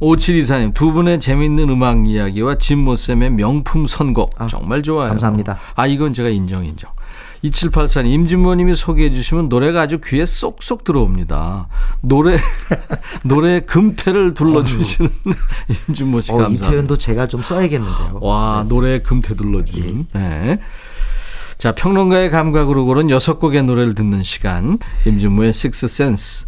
5724님, 0.00 0.74
두 0.74 0.92
분의 0.92 1.20
재밌는 1.20 1.70
음악 1.70 2.06
이야기와 2.06 2.56
진모쌤의 2.58 3.30
명품 3.30 3.86
선곡. 3.86 4.34
정말 4.50 4.82
좋아요. 4.82 5.08
감사합니다. 5.08 5.58
아, 5.74 5.86
이건 5.86 6.12
제가 6.12 6.28
인정, 6.28 6.64
인정. 6.64 6.90
2784님, 7.50 8.06
임진모님이 8.06 8.74
소개해 8.74 9.12
주시면 9.12 9.48
노래가 9.48 9.82
아주 9.82 10.00
귀에 10.04 10.24
쏙쏙 10.26 10.84
들어옵니다. 10.84 11.68
노래, 12.00 12.36
노래 13.24 13.60
금태를 13.60 14.34
둘러주시는 14.34 15.10
임진모 15.88 16.20
씨 16.20 16.32
어, 16.32 16.34
이 16.34 16.38
감사합니다. 16.38 16.70
표현도 16.70 16.96
제가 16.98 17.26
좀 17.26 17.42
써야겠는데요. 17.42 18.18
와, 18.20 18.64
노래 18.68 19.00
금태 19.00 19.34
둘러주는. 19.34 20.06
네. 20.12 20.58
자, 21.58 21.72
평론가의 21.72 22.30
감각으로 22.30 22.84
고른 22.84 23.10
여섯 23.10 23.38
곡의 23.38 23.62
노래를 23.62 23.94
듣는 23.94 24.22
시간. 24.22 24.78
임준무의 25.06 25.52
식스 25.52 25.88
센스. 25.88 26.46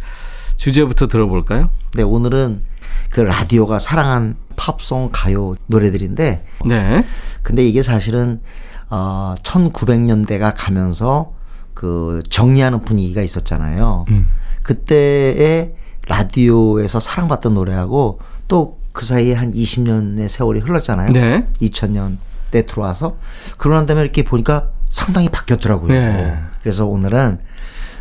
주제부터 0.55 1.07
들어볼까요? 1.07 1.69
네, 1.93 2.03
오늘은 2.03 2.61
그 3.09 3.21
라디오가 3.21 3.79
사랑한 3.79 4.35
팝송 4.55 5.09
가요 5.11 5.55
노래들인데 5.67 6.45
네. 6.65 7.05
근데 7.43 7.65
이게 7.65 7.81
사실은 7.81 8.41
어 8.89 9.35
1900년대가 9.43 10.53
가면서 10.55 11.31
그 11.73 12.21
정리하는 12.29 12.81
분위기가 12.81 13.21
있었잖아요. 13.21 14.05
음. 14.09 14.27
그때의 14.63 15.75
라디오에서 16.07 16.99
사랑받던 16.99 17.53
노래하고 17.53 18.19
또 18.47 18.79
그 18.99 19.05
사이에 19.05 19.33
한 19.33 19.53
20년의 19.53 20.27
세월이 20.27 20.59
흘렀잖아요. 20.59 21.13
네. 21.13 21.47
2000년대 21.61 22.67
들어와서 22.67 23.17
그러고 23.57 23.77
난 23.77 23.85
다음에 23.85 24.01
이렇게 24.01 24.23
보니까 24.23 24.71
상당히 24.89 25.29
바뀌었더라고요. 25.29 25.87
네. 25.87 26.37
그래서 26.61 26.85
오늘은 26.85 27.39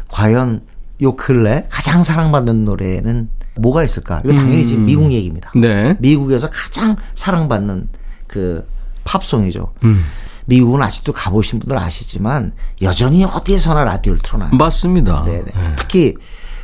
과연 0.09 0.61
요 1.03 1.15
근래 1.15 1.67
가장 1.71 2.03
사랑받는 2.03 2.65
노래는 2.65 3.29
뭐가 3.57 3.85
있을까? 3.85 4.23
이거 4.25 4.35
당연히 4.35 4.67
지금 4.67 4.87
미국 4.87 5.13
얘기입니다. 5.13 5.53
음. 5.55 5.61
네. 5.61 5.97
미국에서 6.01 6.51
가장 6.51 6.97
사랑받는 7.15 7.89
그 8.27 8.67
팝송이죠. 9.05 9.73
음. 9.85 10.03
미국은 10.49 10.83
아직도 10.83 11.13
가보신 11.13 11.59
분들 11.59 11.77
아시지만 11.77 12.53
여전히 12.81 13.23
어디에서나 13.23 13.85
라디오를 13.85 14.19
틀어놔요. 14.23 14.53
맞습니다. 14.57 15.25
네네. 15.25 15.45
특히 15.77 16.15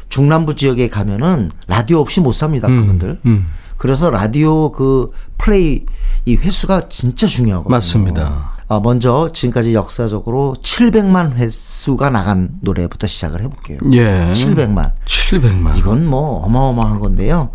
중남부 0.09 0.57
지역에 0.57 0.88
가면은 0.88 1.51
라디오 1.66 2.01
없이 2.01 2.20
못 2.20 2.33
삽니다. 2.33 2.66
그분들. 2.66 3.20
음. 3.27 3.47
그래서 3.77 4.09
라디오 4.09 4.73
그 4.73 5.11
플레이 5.37 5.85
이 6.25 6.37
횟수가 6.37 6.88
진짜 6.88 7.27
중요하거든요. 7.27 7.70
맞습니다. 7.70 8.53
어, 8.68 8.81
먼저 8.81 9.31
지금까지 9.35 9.75
역사적으로 9.75 10.55
700만 10.62 11.35
횟수가 11.35 12.09
나간 12.09 12.49
노래부터 12.62 13.07
시작을 13.07 13.42
해볼게요. 13.42 13.81
예. 13.92 14.31
700만. 14.33 14.92
700만. 15.05 15.77
이건 15.77 16.07
뭐 16.07 16.42
어마어마한 16.47 17.01
건데요. 17.01 17.51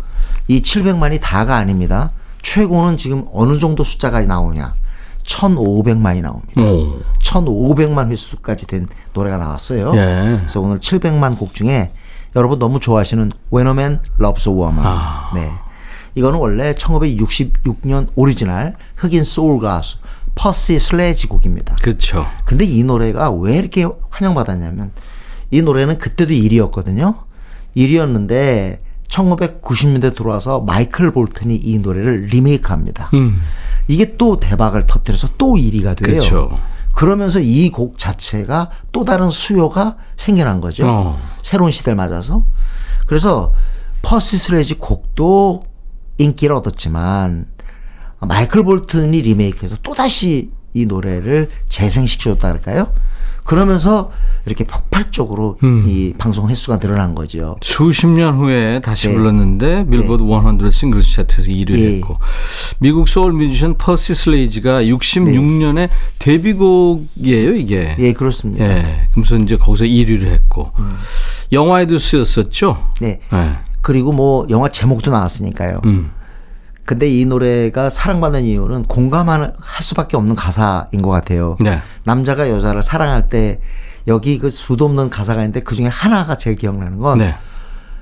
이 0.46 0.62
700만이 0.62 1.20
다가 1.20 1.56
아닙니다. 1.56 2.12
최고는 2.42 2.96
지금 2.96 3.24
어느 3.32 3.58
정도 3.58 3.82
숫자가 3.82 4.20
나오냐. 4.22 4.74
1,500만이 5.30 6.22
나옵니다. 6.22 6.60
오. 6.60 7.00
1,500만 7.20 8.10
횟수까지 8.10 8.66
된 8.66 8.88
노래가 9.12 9.36
나왔어요. 9.36 9.92
예. 9.94 10.36
그래서 10.38 10.60
오늘 10.60 10.80
700만 10.80 11.38
곡 11.38 11.54
중에 11.54 11.92
여러분 12.36 12.58
너무 12.58 12.80
좋아하시는 12.80 13.30
When 13.52 13.66
a 13.66 13.72
Man 13.72 14.00
Loves 14.20 14.48
a 14.48 14.54
Woman. 14.54 14.84
아. 14.84 15.30
네. 15.34 15.50
이거는 16.14 16.38
원래 16.38 16.72
1966년 16.72 18.08
오리지널 18.16 18.74
흑인 18.96 19.22
소울 19.24 19.60
가수 19.60 19.98
퍼시 20.34 20.78
슬레지 20.78 21.28
곡입니다. 21.28 21.76
그렇죠. 21.76 22.26
근데 22.44 22.64
이 22.64 22.82
노래가 22.82 23.30
왜 23.30 23.56
이렇게 23.56 23.86
환영받았냐면 24.10 24.90
이 25.50 25.62
노래는 25.62 25.98
그때도 25.98 26.34
1위였거든요. 26.34 27.16
1위였는데 27.76 28.78
1990년대 29.10 30.14
들어와서 30.16 30.60
마이클 30.60 31.10
볼튼이 31.10 31.56
이 31.56 31.78
노래를 31.78 32.26
리메이크합니다. 32.26 33.10
음. 33.14 33.40
이게 33.88 34.16
또 34.16 34.38
대박을 34.38 34.86
터뜨려서 34.86 35.30
또 35.36 35.54
1위가 35.54 35.96
돼요. 35.96 36.18
그렇죠. 36.20 36.58
그러면서 36.94 37.40
이 37.40 37.70
곡 37.70 37.98
자체가 37.98 38.70
또 38.92 39.04
다른 39.04 39.28
수요가 39.30 39.96
생겨난 40.16 40.60
거죠. 40.60 40.86
어. 40.88 41.20
새로운 41.42 41.70
시대를 41.70 41.96
맞아서. 41.96 42.44
그래서 43.06 43.52
퍼시 44.02 44.38
슬래지 44.38 44.74
곡도 44.78 45.64
인기를 46.18 46.54
얻었지만 46.54 47.46
마이클 48.20 48.62
볼튼이 48.62 49.22
리메이크해서 49.22 49.76
또다시 49.82 50.50
이 50.74 50.86
노래를 50.86 51.48
재생시켜줬다 51.68 52.46
할까요? 52.48 52.92
그러면서 53.44 54.10
이렇게 54.46 54.64
폭발적으로 54.64 55.58
음. 55.62 55.84
이 55.86 56.12
방송 56.16 56.48
횟수가 56.48 56.78
늘어난 56.78 57.14
거죠. 57.14 57.56
수십 57.62 58.06
년 58.06 58.34
후에 58.34 58.80
다시 58.80 59.08
네. 59.08 59.14
불렀는데 59.14 59.86
빌보드 59.88 60.22
100 60.22 60.72
singles 60.72 61.14
차트에서 61.16 61.50
1위를 61.50 61.78
예. 61.78 61.94
했고 61.94 62.18
미국 62.78 63.08
소울 63.08 63.32
뮤지션 63.32 63.76
퍼시 63.76 64.14
슬레지가 64.14 64.82
66년에 64.84 65.88
데뷔곡이에요 66.18 67.54
이게. 67.54 67.96
예, 67.98 68.12
그렇습니다. 68.12 68.64
예. 68.64 69.08
그래서 69.14 69.36
이제 69.36 69.56
거기서 69.56 69.84
1위를 69.84 70.26
했고 70.26 70.72
영화에도 71.52 71.98
쓰였었죠. 71.98 72.92
네. 73.00 73.20
예. 73.32 73.50
그리고 73.82 74.12
뭐 74.12 74.46
영화 74.50 74.68
제목도 74.68 75.10
나왔으니까요. 75.10 75.80
음. 75.86 76.10
근데 76.90 77.06
이 77.08 77.24
노래가 77.24 77.88
사랑받는 77.88 78.42
이유는 78.42 78.86
공감할 78.86 79.52
수밖에 79.80 80.16
없는 80.16 80.34
가사인 80.34 81.02
것 81.02 81.10
같아요. 81.10 81.56
네. 81.60 81.80
남자가 82.02 82.50
여자를 82.50 82.82
사랑할 82.82 83.28
때 83.28 83.60
여기 84.08 84.38
그 84.38 84.50
수도 84.50 84.86
없는 84.86 85.08
가사가 85.08 85.40
있는데 85.42 85.60
그 85.60 85.76
중에 85.76 85.86
하나가 85.86 86.36
제일 86.36 86.56
기억나는 86.56 86.98
건 86.98 87.18
네. 87.18 87.36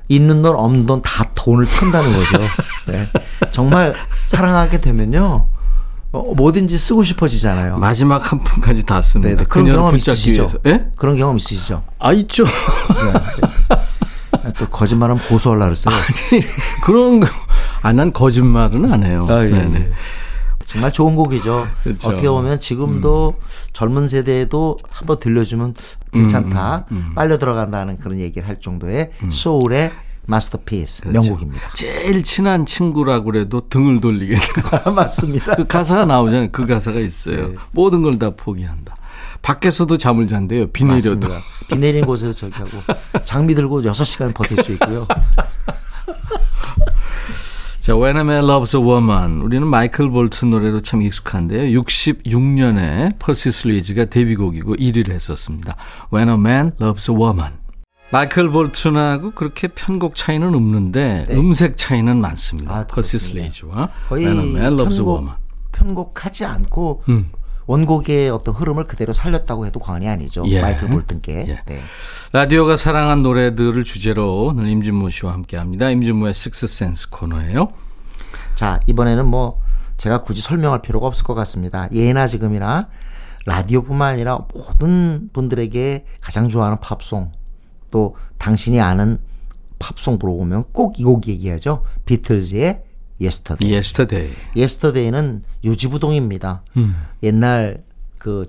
있는 0.09 0.41
돈 0.41 0.57
없는 0.57 0.87
돈 0.87 1.03
다 1.03 1.31
돈을 1.35 1.67
푼다는 1.67 2.15
거죠. 2.15 2.39
네. 2.89 3.07
정말 3.53 3.95
사랑하게 4.25 4.81
되면요. 4.81 5.51
어, 6.13 6.23
뭐든지 6.35 6.79
쓰고 6.79 7.05
싶어지잖아요. 7.05 7.77
마지막 7.77 8.33
한 8.33 8.43
푼까지 8.43 8.85
다 8.85 9.03
씁니다. 9.03 9.29
네, 9.29 9.37
네. 9.37 9.45
그런 9.45 9.67
경험 9.67 9.95
있으시죠? 9.99 10.49
예? 10.65 10.87
그런 10.97 11.19
경험 11.19 11.37
있으시죠? 11.37 11.83
아 11.99 12.15
있죠. 12.15 12.47
또 14.59 14.67
거짓말하면 14.69 15.23
고소하려 15.29 15.65
그랬어요. 15.67 15.95
그런 16.85 17.21
거. 17.21 17.27
아, 17.83 17.93
난 17.93 18.13
거짓말은 18.13 18.91
안 18.93 19.05
해요. 19.05 19.27
아, 19.29 19.45
예, 19.45 19.49
네네. 19.51 19.81
예. 19.81 19.91
정말 20.67 20.93
좋은 20.93 21.17
곡이죠. 21.17 21.67
그렇죠. 21.83 22.09
어떻게 22.11 22.29
보면 22.29 22.61
지금도 22.61 23.37
젊은 23.73 24.07
세대에도 24.07 24.77
한번 24.91 25.19
들려주면 25.19 25.75
괜찮다. 26.13 26.85
빨려 27.15 27.39
들어간다는 27.39 27.97
그런 27.99 28.19
얘기를 28.19 28.47
할 28.47 28.61
정도의 28.61 29.11
소울의 29.31 29.91
masterpiece 30.27 31.09
명곡입니다. 31.09 31.71
제일 31.73 32.23
친한 32.23 32.67
친구라고 32.67 33.25
그래도 33.25 33.67
등을 33.71 34.03
돌리게 34.03 34.35
돼요. 34.35 34.93
맞습니다. 34.95 35.55
그 35.55 35.67
가사가 35.67 36.05
나오잖아요. 36.05 36.49
그 36.53 36.67
가사가 36.67 37.01
있어요. 37.01 37.53
모든 37.73 38.03
걸 38.03 38.19
다 38.19 38.29
포기한다. 38.29 38.95
밖에서도 39.43 39.97
잠을 39.97 40.27
잔대요. 40.27 40.69
비 40.69 40.85
내려도. 40.85 41.29
비 41.69 41.77
내린 41.79 42.05
곳에서 42.05 42.33
저기 42.33 42.53
하고 42.55 42.71
장비 43.25 43.55
들고 43.55 43.83
6시간 43.83 44.35
버틸 44.35 44.63
수 44.63 44.73
있고요. 44.73 45.07
자, 47.81 47.97
When 47.97 48.17
a 48.17 48.21
Man 48.23 48.45
Loves 48.45 48.77
a 48.77 48.83
Woman. 48.83 49.41
우리는 49.41 49.67
마이클 49.67 50.11
볼튼 50.11 50.51
노래로 50.51 50.81
참 50.81 51.01
익숙한데요. 51.01 51.81
66년에 51.81 53.19
퍼시 53.19 53.51
슬레지가 53.51 54.05
데뷔곡이고 54.05 54.77
1위를 54.77 55.11
했었습니다. 55.11 55.75
When 56.13 56.29
a 56.29 56.35
Man 56.35 56.73
Loves 56.81 57.11
a 57.11 57.17
Woman. 57.17 57.53
마이클 58.11 58.51
볼튼하고 58.51 59.31
그렇게 59.33 59.69
편곡 59.69 60.17
차이는 60.17 60.55
없는데 60.55 61.29
음색 61.31 61.77
차이는 61.77 62.21
많습니다. 62.21 62.73
네. 62.75 62.79
아, 62.81 62.87
퍼시 62.87 63.19
거의 64.09 64.27
When 64.27 64.39
a 64.39 64.51
Man 64.51 64.73
Loves 64.75 64.95
a 65.01 65.05
편곡, 65.05 65.09
Woman. 65.17 65.35
편곡하지 65.73 66.45
않고 66.45 67.05
음. 67.09 67.31
원곡의 67.69 68.31
어떤 68.31 68.55
흐름을 68.55 68.85
그대로 68.85 69.13
살렸다고 69.13 69.67
해도 69.67 69.79
과언이 69.79 70.09
아니죠. 70.09 70.43
예. 70.47 70.61
마이클 70.63 70.89
볼튼께. 70.89 71.45
예. 71.49 71.61
네. 71.67 71.81
라디오가 72.33 72.77
사랑한 72.77 73.23
노래들을 73.23 73.85
주제로 73.85 74.47
오늘 74.47 74.69
임진모 74.69 75.11
씨와 75.11 75.35
함께합니다. 75.35 75.91
임진모의 75.91 76.33
식스센스 76.33 77.11
코너예요. 77.11 77.69
자, 78.57 78.81
이번에는 78.87 79.27
뭐 79.27 79.61
제가 79.99 80.23
굳이 80.23 80.41
설명할 80.41 80.81
필요가 80.81 81.07
없을 81.07 81.25
것 81.25 81.35
같습니다. 81.35 81.89
예나 81.93 82.27
지금이나 82.27 82.89
라디오뿐만 83.45 84.15
아니라 84.15 84.39
모든 84.55 85.29
분들에게 85.35 86.07
가장 86.23 86.49
좋아하는 86.49 86.79
팝송 86.81 87.33
또 87.91 88.17
당신이 88.39 88.81
아는 88.81 89.19
팝송 89.79 90.19
물어보면 90.21 90.65
꼭 90.73 90.99
이 90.99 91.05
곡 91.05 91.29
얘기하죠. 91.29 91.85
비틀즈의 92.07 92.83
Yesterday. 93.21 93.73
Yesterday. 93.73 94.35
Yesterday는 94.57 95.43
요지부동입니다. 95.65 96.63
음. 96.77 96.97
옛날 97.23 97.83
그 98.19 98.49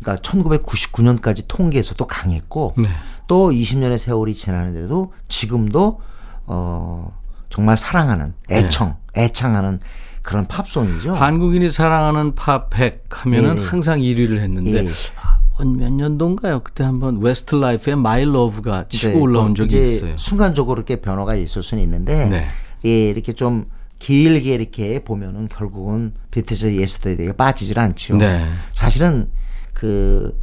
그러니까 0.00 0.22
1999년까지 0.22 1.44
통계에서도 1.48 2.04
강했고 2.06 2.74
네. 2.76 2.88
또 3.26 3.50
20년의 3.50 3.98
세월이 3.98 4.34
지나는데도 4.34 5.12
지금도 5.28 6.00
어 6.46 7.20
정말 7.48 7.76
사랑하는 7.76 8.34
애청, 8.50 8.96
애창하는 9.16 9.80
그런 10.22 10.46
팝송이죠. 10.46 11.14
한국인이 11.14 11.70
사랑하는 11.70 12.34
팝 12.34 12.69
100 12.69 13.04
하면은 13.10 13.58
예, 13.58 13.62
예. 13.62 13.66
항상 13.66 14.00
1위를 14.00 14.38
했는데 14.38 14.86
예. 14.86 14.90
아, 15.20 15.64
몇 15.64 15.92
년도인가요? 15.92 16.60
그때 16.60 16.82
한번 16.82 17.18
웨스트 17.20 17.54
라이프의 17.54 17.96
My 17.96 18.24
Love가 18.24 18.88
치고 18.88 19.12
네, 19.12 19.20
올라온 19.20 19.48
뭐 19.48 19.54
적이 19.54 19.82
있어요. 19.82 20.16
순간적으로 20.16 20.78
이렇게 20.78 20.96
변화가 20.96 21.36
있을 21.36 21.62
수는 21.62 21.82
있는데 21.84 22.26
네. 22.26 22.46
예, 22.84 23.10
이렇게 23.10 23.32
좀 23.32 23.66
길게 23.98 24.54
이렇게 24.54 25.02
보면은 25.02 25.48
결국은 25.48 26.12
비틀즈 26.30 26.74
Yesterday가 26.76 27.34
빠지질 27.34 27.78
않죠. 27.78 28.16
네. 28.16 28.46
사실은 28.74 29.30
그, 29.72 30.38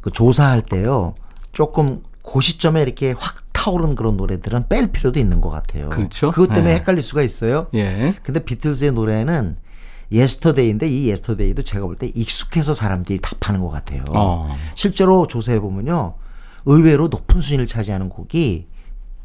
그 0.00 0.10
조사할 0.10 0.62
때요. 0.62 1.14
조금 1.52 2.02
그 2.22 2.40
시점에 2.40 2.82
이렇게 2.82 3.12
확 3.16 3.36
타오른 3.52 3.94
그런 3.94 4.16
노래들은 4.16 4.68
뺄 4.68 4.92
필요도 4.92 5.18
있는 5.18 5.40
것 5.40 5.50
같아요. 5.50 5.88
그렇죠. 5.90 6.30
그것 6.30 6.48
때문에 6.48 6.74
네. 6.74 6.80
헷갈릴 6.80 7.02
수가 7.02 7.22
있어요. 7.22 7.66
예. 7.74 8.14
근데 8.22 8.40
비틀즈의 8.44 8.92
노래는 8.92 9.56
Yesterday인데 10.12 10.86
이 10.88 11.08
Yesterday도 11.08 11.62
제가 11.62 11.84
볼 11.86 11.96
때 11.96 12.06
익숙해서 12.14 12.74
사람들이 12.74 13.18
답하는 13.20 13.60
것 13.60 13.70
같아요. 13.70 14.04
어. 14.10 14.54
실제로 14.76 15.26
조사해 15.26 15.58
보면요. 15.60 16.14
의외로 16.66 17.08
높은 17.08 17.40
순위를 17.40 17.66
차지하는 17.66 18.08
곡이 18.08 18.66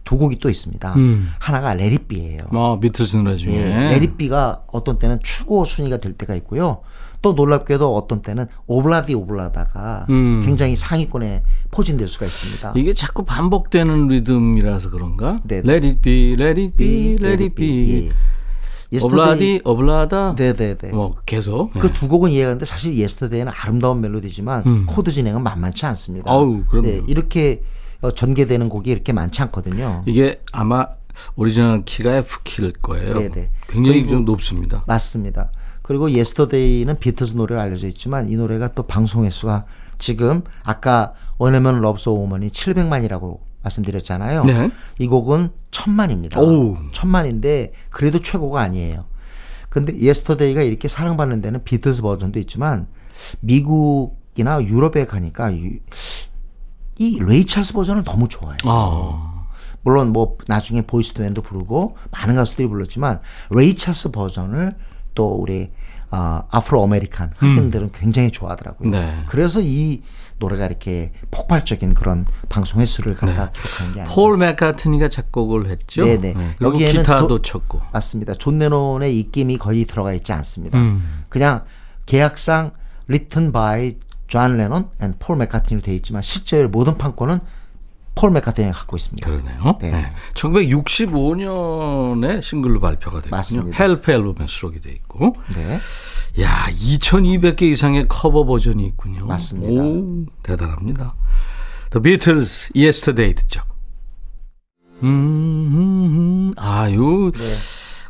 두 0.04 0.18
곡이 0.18 0.40
또 0.40 0.50
있습니다. 0.50 0.94
음. 0.96 1.30
하나가 1.40 1.74
Let 1.74 1.91
It 1.91 2.03
Be예요. 2.03 2.44
뭐 2.52 2.80
비틀즈 2.80 3.18
노래 3.18 3.36
중에 3.36 3.54
예, 3.54 3.90
Let 3.92 4.16
It 4.16 4.32
Be가 4.32 4.64
어떤 4.72 4.98
때는 4.98 5.20
최고 5.24 5.64
순위가 5.66 5.98
될 5.98 6.14
때가 6.14 6.36
있고요. 6.36 6.82
또 7.22 7.34
놀랍게도 7.34 7.96
어떤 7.96 8.22
때는 8.24 8.48
Ob-La-Di 8.66 9.14
Ob-La-Da가 9.14 10.08
음. 10.10 10.42
굉장히 10.44 10.76
상위권에 10.76 11.44
포진될 11.70 12.08
수가 12.10 12.26
있습니다. 12.26 12.74
이게 12.76 12.94
자꾸 12.96 13.24
반복되는 13.24 14.08
리듬이라서 14.08 14.90
그런가? 14.90 15.40
네. 15.44 15.58
Let 15.58 15.86
it 15.86 16.00
be, 16.02 16.34
let 16.34 16.60
it 16.60 16.76
be, 16.76 17.12
let 17.22 17.44
it 17.44 17.50
be. 17.56 18.10
예. 18.94 19.00
Ob-La-Di, 19.04 19.62
Ob-La-Da. 19.64 20.36
네네네. 20.38 20.92
뭐 20.94 21.16
계속. 21.26 21.72
그 21.74 21.94
두 21.94 22.10
곡은 22.10 22.32
이해가 22.32 22.48
가는데 22.50 22.66
사실 22.66 22.94
Yesterday는 22.96 23.52
아름다운 23.56 24.02
멜로디지만 24.02 24.64
음. 24.66 24.86
코드 24.86 25.12
진행은 25.12 25.44
만만치 25.44 25.86
않습니다. 25.86 26.30
아우, 26.30 26.66
그럼요. 26.66 26.88
네, 26.88 27.02
이렇게 27.08 27.62
어, 27.64 27.81
전개되는 28.10 28.70
곡이 28.70 28.90
이렇게 28.90 29.14
많지 29.14 29.42
않거든요. 29.44 30.04
이게 30.08 30.42
아마 30.52 30.88
오리지널 31.36 31.84
키가 31.86 32.16
F 32.18 32.40
키일 32.44 32.74
거예요. 32.74 33.14
네네. 33.20 33.52
굉장히 33.68 34.00
그리고- 34.02 34.10
좀 34.10 34.26
높습니다. 34.26 34.84
맞습니다. 34.88 35.52
그리고 35.84 36.10
Yesterday는 36.10 36.98
비틀스 37.00 37.36
노래로 37.36 37.60
알려져 37.60 37.88
있지만 37.88 38.30
이 38.30 38.36
노래가 38.38 38.70
또 38.70 38.84
방송 38.84 39.26
횟수가 39.26 39.66
지금 40.00 40.42
아까 40.64 41.14
원해면 41.38 41.82
러브스 41.82 42.10
오머니 42.10 42.50
700만이라고 42.50 43.40
말씀드렸잖아요. 43.64 44.46
네. 44.46 44.72
이 45.00 45.08
곡은 45.08 45.50
천만입니다. 45.70 46.40
오우. 46.40 46.78
천만인데 46.94 47.74
그래도 47.90 48.20
최고가 48.20 48.62
아니에요. 48.62 49.06
근데 49.70 49.96
Yesterday가 49.98 50.62
이렇게 50.64 50.88
사랑받는 50.88 51.42
데는 51.42 51.64
비틀스 51.64 52.02
버전도 52.02 52.40
있지만 52.40 52.88
미국이나 53.40 54.62
유럽에 54.64 55.06
가니까 55.06 55.54
유- 55.56 55.80
이 57.02 57.18
레이 57.20 57.46
찰스 57.46 57.74
버전을 57.74 58.04
너무 58.04 58.28
좋아해요. 58.28 58.58
아. 58.66 59.46
물론 59.82 60.14
뭐 60.14 60.38
나중에 60.48 60.84
보이즈 60.84 61.09
투 61.09 61.17
맨도 61.17 61.42
부르고 61.42 61.98
많은 62.12 62.36
가수들이 62.36 62.68
불렀지만 62.68 63.20
레이 63.50 63.76
찰스 63.76 64.12
버전을 64.12 64.76
또 65.16 65.34
우리 65.34 65.72
어, 66.12 66.44
Afro 66.52 66.84
American 66.84 67.32
흑인들은 67.38 67.92
굉장히 67.94 68.30
좋아하더라고요. 68.32 68.90
음. 68.90 68.92
네. 68.92 69.24
그래서 69.28 69.60
이 69.64 70.04
노래가 70.38 70.66
이렇게 70.68 71.12
폭발적인 71.32 71.94
그런 71.96 72.26
방송 72.50 72.82
횟수를 72.82 73.16
갖다 73.16 73.52
네. 73.52 73.52
기록하는 73.60 73.94
게 73.94 74.02
아니라 74.02 74.14
폴 74.16 74.38
맥카트니가 74.38 75.08
작곡을 75.10 75.70
했죠. 75.70 76.04
네네. 76.06 76.34
그리고 76.60 76.74
여기에는 76.74 77.02
기타도 77.02 77.42
조- 77.42 77.60
쳤고. 77.60 77.82
맞습니다. 77.94 78.34
존 78.36 78.60
레논의 78.60 79.18
입김이 79.20 79.58
거의 79.58 79.86
들어가 79.86 80.14
있지 80.14 80.34
않습니다. 80.34 80.78
음. 80.78 81.24
그냥 81.30 81.64
계약상 82.06 82.72
written 83.10 83.52
by 83.52 83.96
존 84.32 84.56
레논 84.56 84.90
and 85.02 85.20
폴 85.20 85.36
맥카트니로 85.36 85.82
되어 85.82 85.94
있지만 85.96 86.22
실제 86.22 86.64
모든 86.64 86.98
판권은 86.98 87.42
폴 88.16 88.32
맥카트니가 88.32 88.74
갖고 88.74 88.96
있습니다. 88.96 89.30
그러네요. 89.30 89.78
네. 89.82 89.92
네. 89.92 90.14
1965년에 90.36 92.42
싱글로 92.42 92.80
발표가 92.80 93.22
됐군요. 93.22 93.74
Help 93.74 94.10
앨범에 94.10 94.48
수록이 94.48 94.80
돼 94.80 94.90
있고. 94.92 95.36
네. 95.54 95.78
야, 96.42 96.66
2,200개 96.70 97.64
이상의 97.64 98.08
커버 98.08 98.46
버전이 98.46 98.86
있군요. 98.86 99.26
맞습니다. 99.26 99.84
오, 99.84 100.20
대단합니다. 100.44 101.14
The 101.90 102.02
Beatles, 102.02 102.72
Yesterday 102.74 103.36
듣죠. 103.36 103.64
음, 105.04 105.06
음, 105.10 106.06
음. 106.06 106.54
아유, 106.56 107.34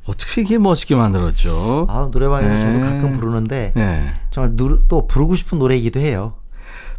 어떻게 0.07 0.41
이게 0.41 0.57
멋있게 0.57 0.95
만들었죠? 0.95 1.87
아, 1.89 2.09
노래방에서 2.11 2.59
저도 2.59 2.71
네. 2.73 2.79
가끔 2.79 3.13
부르는데 3.19 3.71
네. 3.75 4.13
정말 4.31 4.55
누, 4.55 4.79
또 4.87 5.05
부르고 5.07 5.35
싶은 5.35 5.59
노래이기도 5.59 5.99
해요. 5.99 6.33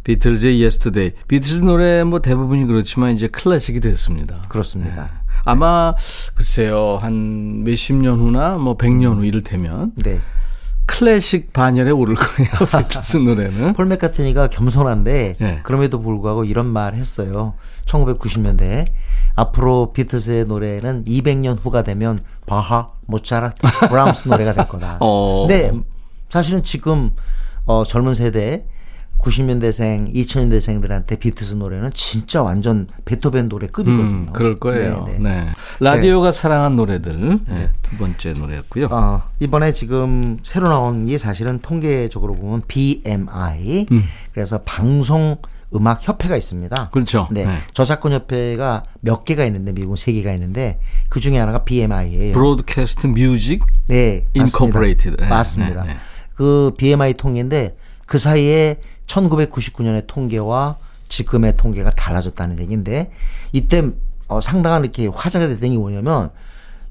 비틀즈의 0.03 0.61
Yesterday. 0.61 1.13
비틀즈 1.27 1.63
노래 1.63 2.03
뭐 2.03 2.19
대부분이 2.21 2.65
그렇지만 2.65 3.11
이제 3.11 3.27
클래식이 3.27 3.79
됐습니다. 3.81 4.41
그렇습니다. 4.49 5.09
아마 5.45 5.93
글쎄요 6.35 6.97
한 7.01 7.63
몇십 7.63 7.95
년 7.97 8.19
후나 8.19 8.55
뭐 8.57 8.75
백 8.77 8.93
년 8.93 9.17
후 9.17 9.25
이를테면 9.25 9.91
네. 9.95 10.19
클래식 10.85 11.53
반열에 11.53 11.91
오를 11.91 12.15
거예요 12.15 12.49
비틀즈 12.87 13.17
노래는. 13.17 13.73
폴 13.73 13.85
맥카트니가 13.87 14.47
겸손한데 14.47 15.35
네. 15.39 15.59
그럼에도 15.63 15.99
불구하고 16.01 16.43
이런 16.45 16.67
말 16.67 16.95
했어요. 16.95 17.53
1990년대에 17.85 18.87
앞으로 19.35 19.93
비틀즈의 19.93 20.45
노래는 20.45 21.05
200년 21.05 21.57
후가 21.59 21.83
되면 21.83 22.21
바하, 22.45 22.87
모차르트, 23.07 23.55
브람스 23.89 24.29
노래가 24.29 24.53
될 24.53 24.67
거다. 24.67 24.97
어. 25.01 25.47
근데 25.47 25.71
사실은 26.29 26.63
지금 26.63 27.11
어, 27.65 27.83
젊은 27.83 28.13
세대 28.13 28.65
90년대생, 29.23 30.13
2000년대생들한테 30.13 31.17
비틀즈 31.17 31.55
노래는 31.55 31.91
진짜 31.93 32.43
완전 32.43 32.87
베토벤 33.05 33.47
노래 33.47 33.67
급이거든요. 33.67 34.03
음, 34.03 34.29
그럴 34.33 34.59
거예요. 34.59 35.05
네, 35.07 35.17
네, 35.17 35.43
네. 35.45 35.51
라디오가 35.79 36.31
사랑한 36.31 36.75
노래들 36.75 37.39
네, 37.47 37.69
두 37.81 37.97
번째 37.97 38.33
노래였고요. 38.33 38.87
어, 38.91 39.21
이번에 39.39 39.71
지금 39.71 40.39
새로 40.43 40.67
나온 40.67 41.05
게 41.05 41.17
사실은 41.17 41.59
통계적으로 41.59 42.35
보면 42.35 42.63
BMI 42.67 43.87
그래서 44.33 44.59
방송 44.65 45.37
음악 45.75 46.07
협회가 46.07 46.35
있습니다. 46.37 46.89
그렇죠. 46.91 47.27
네. 47.31 47.45
네. 47.45 47.57
저작권 47.73 48.11
협회가 48.13 48.83
몇 49.01 49.25
개가 49.25 49.45
있는데 49.45 49.71
미국은 49.71 49.95
세 49.95 50.13
개가 50.13 50.31
있는데 50.33 50.79
그 51.09 51.19
중에 51.19 51.37
하나가 51.37 51.63
BMI예요. 51.63 52.33
브로드캐스트 52.33 53.07
뮤직 53.07 53.63
네, 53.87 54.25
Incorporated. 54.35 55.17
네, 55.21 55.27
맞습니다. 55.27 55.83
네, 55.83 55.93
네. 55.93 55.97
그 56.35 56.73
BMI 56.77 57.13
통계인데 57.13 57.77
그 58.05 58.17
사이에 58.17 58.79
1999년의 59.07 60.07
통계와 60.07 60.77
지금의 61.09 61.55
통계가 61.57 61.91
달라졌다는 61.91 62.59
얘기인데 62.59 63.11
이때 63.51 63.89
어, 64.27 64.41
상당한 64.41 64.83
이렇게 64.83 65.07
화제가 65.07 65.47
됐던 65.47 65.71
게 65.71 65.77
뭐냐면 65.77 66.31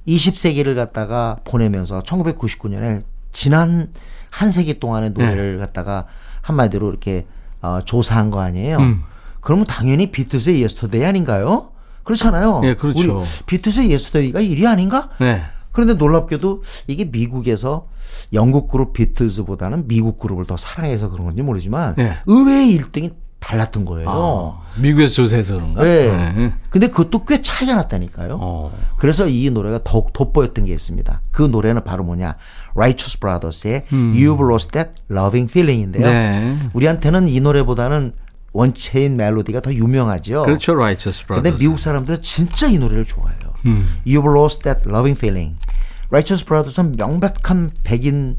20세기를 0.06 0.74
갖다가 0.74 1.38
보내면서 1.44 2.00
1999년에 2.00 3.04
지난 3.32 3.92
한 4.30 4.50
세기 4.50 4.78
동안의 4.78 5.14
네. 5.14 5.24
노래를 5.24 5.58
갖다가 5.58 6.06
한마디로 6.40 6.88
이렇게 6.90 7.26
어, 7.62 7.80
조사한 7.84 8.30
거 8.30 8.40
아니에요. 8.40 8.78
음. 8.78 9.02
그러면 9.40 9.64
당연히 9.64 10.10
비틀스의 10.10 10.62
Yesterday 10.62 11.04
아닌가요? 11.04 11.70
그렇잖아요. 12.04 12.60
예, 12.64 12.74
그렇죠. 12.74 13.20
우리 13.20 13.26
비틀스의 13.46 13.90
Yesterday가 13.90 14.40
1위 14.40 14.66
아닌가? 14.66 15.08
네. 15.20 15.42
그런데 15.70 15.94
놀랍게도 15.94 16.62
이게 16.86 17.04
미국에서 17.04 17.88
영국 18.32 18.68
그룹 18.68 18.92
비틀즈보다는 18.92 19.88
미국 19.88 20.18
그룹을 20.18 20.44
더 20.44 20.56
사랑해서 20.56 21.10
그런 21.10 21.26
건지 21.26 21.42
모르지만 21.42 21.94
네. 21.96 22.18
의외의 22.26 22.78
1등이 22.78 23.14
달랐던 23.42 23.84
거예요. 23.84 24.08
아, 24.08 24.62
미국에서 24.76 25.14
조사해서 25.14 25.54
그런가? 25.54 25.82
네. 25.82 26.52
근데 26.70 26.86
그것도 26.88 27.24
꽤 27.24 27.42
차이가 27.42 27.74
났다니까요. 27.74 28.38
어. 28.40 28.72
그래서 28.96 29.26
이 29.28 29.50
노래가 29.50 29.80
더욱 29.82 30.12
돋보였던 30.12 30.66
게 30.66 30.72
있습니다. 30.72 31.20
그 31.32 31.42
노래는 31.42 31.82
바로 31.82 32.04
뭐냐? 32.04 32.36
Righteous 32.74 33.18
Brothers의 33.18 33.84
You've 33.90 34.48
Lost 34.48 34.70
That 34.70 34.90
Loving 35.10 35.50
Feeling인데요. 35.50 36.06
음. 36.06 36.10
네. 36.10 36.68
우리한테는 36.72 37.28
이 37.28 37.40
노래보다는 37.40 38.12
원체인 38.52 39.16
멜로디가 39.16 39.60
더 39.60 39.74
유명하죠. 39.74 40.42
그렇죠, 40.42 40.72
Righteous 40.74 41.26
근데 41.26 41.42
Brothers. 41.42 41.62
미국 41.62 41.78
사람들은 41.78 42.22
진짜 42.22 42.68
이 42.68 42.78
노래를 42.78 43.04
좋아해요. 43.04 43.40
음. 43.66 43.88
You've 44.06 44.38
lost 44.38 44.62
that 44.62 44.88
loving 44.88 45.18
feeling. 45.18 45.56
Righteous 46.10 46.44
Brothers은 46.44 46.96
명백한 46.96 47.72
백인 47.82 48.36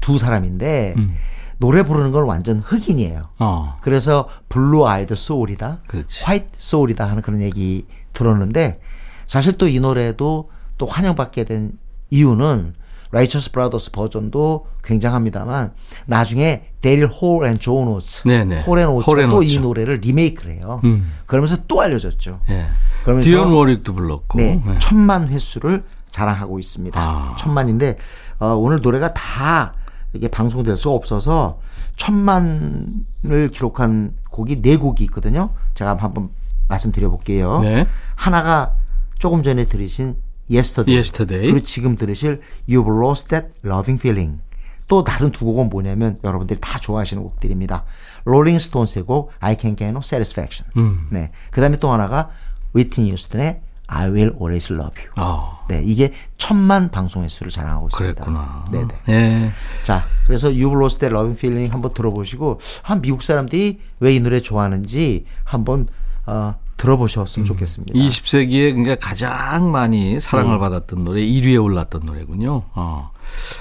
두 0.00 0.16
사람인데 0.16 0.94
음. 0.96 1.14
노래 1.60 1.82
부르는 1.82 2.10
건 2.10 2.24
완전 2.24 2.58
흑인이에요. 2.60 3.28
어, 3.38 3.76
그래서 3.82 4.28
blue-eyed 4.48 5.14
soul이다, 5.14 5.80
그렇지. 5.86 6.24
white 6.24 6.48
soul이다 6.56 7.04
하는 7.08 7.22
그런 7.22 7.40
얘기 7.42 7.86
들었는데 8.14 8.80
사실 9.26 9.56
또 9.58 9.68
이 9.68 9.78
노래도 9.78 10.50
또 10.78 10.86
환영받게 10.86 11.44
된 11.44 11.72
이유는 12.10 12.74
Righteous 13.12 13.52
Brothers 13.52 13.90
버전도 13.92 14.66
굉장합니다만 14.84 15.72
나중에 16.06 16.70
데릴 16.80 17.06
홀 17.06 17.44
앤 17.46 17.58
존 17.58 17.88
오츠, 17.88 18.22
네네. 18.26 18.62
홀앤 18.62 18.88
오츠가 18.88 19.28
또 19.28 19.42
이. 19.42 19.58
노래를 19.58 19.96
리메이크를 19.96 20.54
해요. 20.56 20.80
음. 20.84 21.12
그러면서 21.26 21.56
또 21.68 21.80
알려졌죠. 21.82 22.40
예. 22.48 22.68
그러면서 23.04 23.28
디온 23.28 23.50
워릭도 23.52 23.92
불렀고. 23.94 24.38
네, 24.38 24.62
네. 24.64 24.76
천만 24.78 25.28
횟수를 25.28 25.84
자랑하고 26.10 26.58
있습니다. 26.58 27.00
아. 27.00 27.36
천만인데 27.38 27.98
어, 28.38 28.54
오늘 28.54 28.80
노래가 28.80 29.12
다 29.12 29.74
이게 30.12 30.28
방송될 30.28 30.76
수 30.76 30.90
없어서 30.90 31.60
천만을 31.96 33.50
기록한 33.52 34.14
곡이 34.30 34.62
네 34.62 34.76
곡이 34.76 35.04
있거든요. 35.04 35.50
제가 35.74 35.96
한번 35.98 36.30
말씀드려 36.68 37.10
볼게요. 37.10 37.60
네. 37.60 37.86
하나가 38.16 38.74
조금 39.18 39.42
전에 39.42 39.66
들으신 39.66 40.16
Yesterday, 40.50 40.96
Yesterday. 40.96 41.52
그리고 41.52 41.64
지금 41.64 41.96
들으실 41.96 42.40
You've 42.68 43.02
Lost 43.02 43.28
That 43.28 43.48
Loving 43.64 44.00
Feeling. 44.00 44.40
또 44.88 45.04
다른 45.04 45.30
두 45.30 45.44
곡은 45.44 45.68
뭐냐면 45.68 46.18
여러분들이 46.24 46.58
다 46.60 46.78
좋아하시는 46.78 47.22
곡들입니다. 47.22 47.84
롤링 48.24 48.58
스톤스의 48.58 49.04
곡 49.04 49.30
I 49.38 49.54
Can't 49.54 49.78
Get 49.78 49.84
No 49.84 50.00
Satisfaction. 50.02 50.68
음. 50.76 51.06
네. 51.10 51.30
그다음에 51.52 51.76
또 51.76 51.92
하나가 51.92 52.30
위트니 52.72 53.12
휴스턴의 53.12 53.60
I 53.92 54.06
Will 54.08 54.32
Always 54.40 54.72
Love 54.72 54.94
You. 55.02 55.10
어, 55.18 55.64
네, 55.68 55.82
이게 55.84 56.12
천만 56.38 56.90
방송 56.90 57.24
횟수를 57.24 57.50
자랑하고 57.50 57.88
있습니다. 57.88 58.24
그랬구나. 58.24 58.64
네네. 58.70 58.88
예. 59.08 59.50
자, 59.82 60.04
그래서 60.26 60.48
You've 60.48 60.78
Lost 60.80 61.00
That 61.00 61.12
Loving 61.14 61.36
Feeling 61.38 61.72
한번 61.72 61.92
들어보시고 61.92 62.60
한 62.82 63.00
미국 63.02 63.22
사람들이 63.22 63.80
왜 63.98 64.14
이 64.14 64.20
노래 64.20 64.40
좋아하는지 64.40 65.24
한번 65.44 65.88
어, 66.26 66.54
들어보셨으면 66.76 67.44
좋겠습니다. 67.46 67.92
20세기에 67.98 68.70
그러니까 68.70 68.96
가장 68.96 69.70
많이 69.70 70.18
사랑을 70.20 70.58
받았던 70.58 71.04
노래 71.04 71.20
1위에 71.22 71.62
올랐던 71.62 72.02
노래군요. 72.04 72.62
어. 72.74 73.10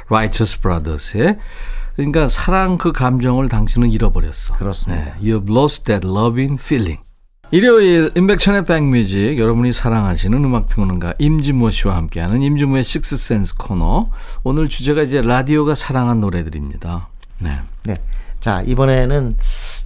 Righteous 0.10 0.60
Brothers의 0.62 1.38
그러니까 1.96 2.30
사랑 2.30 2.78
그 2.78 2.92
감정을 2.94 3.50
당신은 3.50 3.90
잃어버렸어. 3.92 4.56
그렇습니다. 4.58 5.04
네, 5.04 5.14
You've 5.22 5.50
lost 5.50 5.84
that 5.86 6.08
loving 6.08 6.58
feeling. 6.62 7.02
일요일 7.52 8.12
인백천의 8.16 8.66
백뮤직 8.66 9.40
여러분이 9.40 9.74
사랑하시는 9.74 10.38
음악평론가 10.38 11.16
임진모 11.18 11.72
씨와 11.72 11.96
함께하는 11.96 12.44
임진모의 12.44 12.84
식스센스 12.84 13.56
코너 13.58 14.12
오늘 14.44 14.70
주제가 14.70 15.02
이제 15.02 15.20
라디오가 15.20 15.74
사랑한 15.74 16.22
노래들입니다. 16.22 17.08
네. 17.40 17.58
네. 17.86 17.98
자, 18.40 18.62
이번에는 18.62 19.36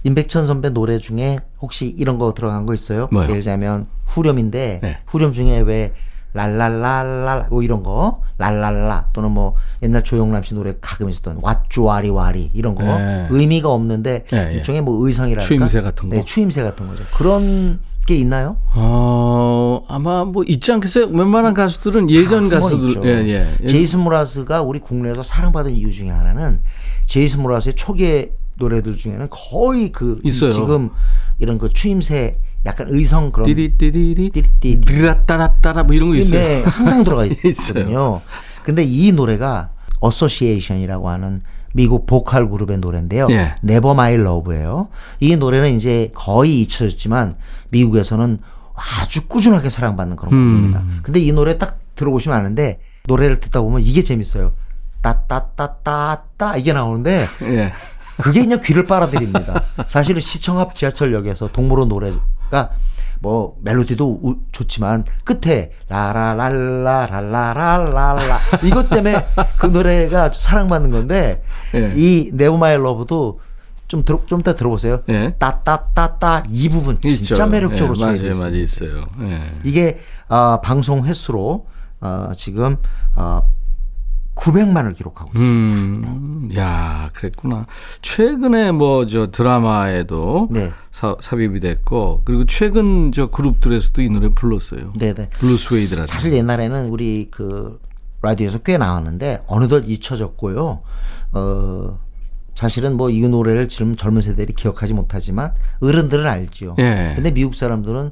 임백천 0.02 0.46
선배 0.46 0.68
노래 0.68 0.98
중에 0.98 1.38
혹시 1.62 1.86
이런 1.86 2.18
거 2.18 2.34
들어간 2.34 2.66
거 2.66 2.74
있어요? 2.74 3.08
뭐요? 3.10 3.24
예를 3.24 3.36
들자면 3.36 3.86
후렴인데 4.08 4.80
네. 4.82 4.98
후렴 5.06 5.32
중에 5.32 5.60
왜 5.60 5.94
랄랄랄랄 6.34 7.46
뭐 7.48 7.62
이런 7.62 7.82
거 7.82 8.20
랄랄라 8.38 9.06
또는 9.12 9.30
뭐 9.30 9.54
옛날 9.82 10.02
조영남 10.02 10.42
씨 10.42 10.54
노래 10.54 10.74
가끔 10.80 11.08
있었던 11.08 11.40
왓쭈와리 11.40 12.12
와리 12.12 12.50
이런 12.52 12.74
거 12.74 12.82
네. 12.82 13.28
의미가 13.30 13.70
없는데 13.70 14.24
네, 14.30 14.48
예. 14.50 14.54
일종의 14.56 14.82
뭐 14.82 15.06
의상이랄까 15.06 15.46
추임새 15.46 15.80
같은 15.80 16.08
거? 16.08 16.16
네, 16.16 16.24
추임새 16.24 16.62
같은 16.62 16.88
거죠. 16.88 17.04
그런 17.16 17.78
게 18.06 18.16
있나요? 18.16 18.56
어, 18.74 19.82
아마 19.88 20.24
뭐 20.24 20.44
있지 20.46 20.72
않겠어요? 20.72 21.06
웬만한 21.06 21.54
가수들은 21.54 22.10
예전 22.10 22.48
가수들. 22.50 23.02
예, 23.04 23.46
예. 23.62 23.66
제이슨 23.66 24.00
므라즈가 24.00 24.62
우리 24.62 24.78
국내에서 24.78 25.22
사랑받은 25.22 25.70
이유 25.74 25.90
중에 25.90 26.10
하나는 26.10 26.60
제이슨 27.06 27.42
므라즈의 27.42 27.74
초기 27.74 28.30
노래들 28.56 28.96
중에는 28.96 29.28
거의 29.30 29.90
그 29.90 30.20
있어요. 30.22 30.50
지금 30.50 30.90
이런 31.38 31.58
그 31.58 31.72
추임새 31.72 32.34
약간 32.66 32.86
의성 32.90 33.30
그런 33.30 33.46
띠리띠리리 33.46 34.30
띠리띠리. 34.30 34.80
드라따라따라 34.80 35.82
뭐 35.84 35.94
이런 35.94 36.08
거 36.10 36.14
있어요. 36.16 36.40
네, 36.40 36.62
항상 36.62 37.04
들어가. 37.04 37.24
있거든요. 37.26 38.20
근데 38.62 38.82
이 38.84 39.12
노래가 39.12 39.70
어소시에이션이라고 40.00 41.08
하는 41.08 41.40
미국 41.72 42.06
보컬 42.06 42.48
그룹의 42.48 42.78
노래인데요. 42.78 43.26
예. 43.30 43.56
Never 43.62 43.94
My 43.94 44.16
Love예요. 44.16 44.88
이 45.20 45.36
노래는 45.36 45.74
이제 45.74 46.10
거의 46.14 46.60
잊혀졌지만 46.62 47.36
미국에서는 47.70 48.38
아주 48.74 49.26
꾸준하게 49.28 49.70
사랑받는 49.70 50.16
그런 50.16 50.34
음. 50.34 50.52
곡입니다. 50.52 50.82
근데 51.02 51.20
이 51.20 51.32
노래 51.32 51.58
딱 51.58 51.78
들어보시면 51.96 52.38
아는데 52.38 52.80
노래를 53.06 53.40
듣다 53.40 53.60
보면 53.60 53.82
이게 53.82 54.02
재밌어요. 54.02 54.52
따따따따따 55.02 56.56
이게 56.56 56.72
나오는데 56.72 57.26
예. 57.42 57.72
그게 58.22 58.40
그냥 58.42 58.60
귀를 58.62 58.84
빨아들입니다. 58.86 59.62
사실은 59.88 60.20
시청 60.20 60.60
앞 60.60 60.76
지하철역에서 60.76 61.48
동물원 61.48 61.88
노래 61.88 62.12
가뭐 63.22 63.56
멜로디도 63.62 64.20
우- 64.22 64.36
좋지만 64.52 65.04
끝에 65.24 65.72
라라랄라랄라랄라 65.88 68.38
이것 68.62 68.88
때문에 68.90 69.26
그 69.58 69.66
노래가 69.66 70.30
사랑받는 70.32 70.90
건데 70.90 71.42
예. 71.74 71.92
이 71.96 72.30
Never 72.32 72.56
My 72.56 72.76
Love도 72.76 73.40
좀 73.88 74.04
들어 74.04 74.20
좀 74.26 74.40
이따 74.40 74.54
들어보세요. 74.54 75.02
예. 75.10 75.34
따따따따 75.38 76.44
이 76.48 76.68
부분 76.68 76.98
진짜 77.02 77.34
있죠. 77.34 77.46
매력적으로 77.46 77.96
예, 78.00 78.04
맞아요, 78.04 78.32
맞아요. 78.38 78.56
있어요. 78.56 79.06
예. 79.22 79.40
이게 79.62 79.98
아, 80.28 80.60
방송 80.62 81.04
횟수로 81.04 81.66
어, 82.00 82.30
지금 82.34 82.76
어, 83.14 83.42
900만을 84.34 84.94
기록하고 84.96 85.30
있습니다. 85.34 86.08
음, 86.10 86.50
야, 86.56 87.10
그랬구나. 87.14 87.66
최근에 88.02 88.72
뭐 88.72 89.06
저 89.06 89.30
드라마에도 89.30 90.48
네. 90.50 90.72
사, 90.90 91.16
삽입이 91.20 91.60
됐고 91.60 92.22
그리고 92.24 92.44
최근 92.46 93.12
저 93.12 93.26
그룹들에서도 93.28 94.02
이 94.02 94.08
노래 94.10 94.28
불렀어요. 94.30 94.92
네 94.96 95.14
네. 95.14 95.28
블루 95.30 95.50
스웨이드라든지. 95.50 96.12
사실 96.12 96.32
옛날에는 96.32 96.88
우리 96.90 97.28
그 97.30 97.80
라디오에서 98.22 98.58
꽤 98.58 98.78
나왔는데 98.78 99.44
어느덧 99.46 99.84
잊혀졌고요. 99.86 100.80
어 101.32 101.98
사실은 102.54 102.96
뭐 102.96 103.10
이 103.10 103.20
노래를 103.28 103.68
지금 103.68 103.96
젊은 103.96 104.22
세대들이 104.22 104.54
기억하지 104.54 104.94
못하지만 104.94 105.52
어른들은 105.80 106.26
알지요. 106.26 106.76
예. 106.78 107.12
근데 107.14 107.30
미국 107.32 107.54
사람들은 107.54 108.10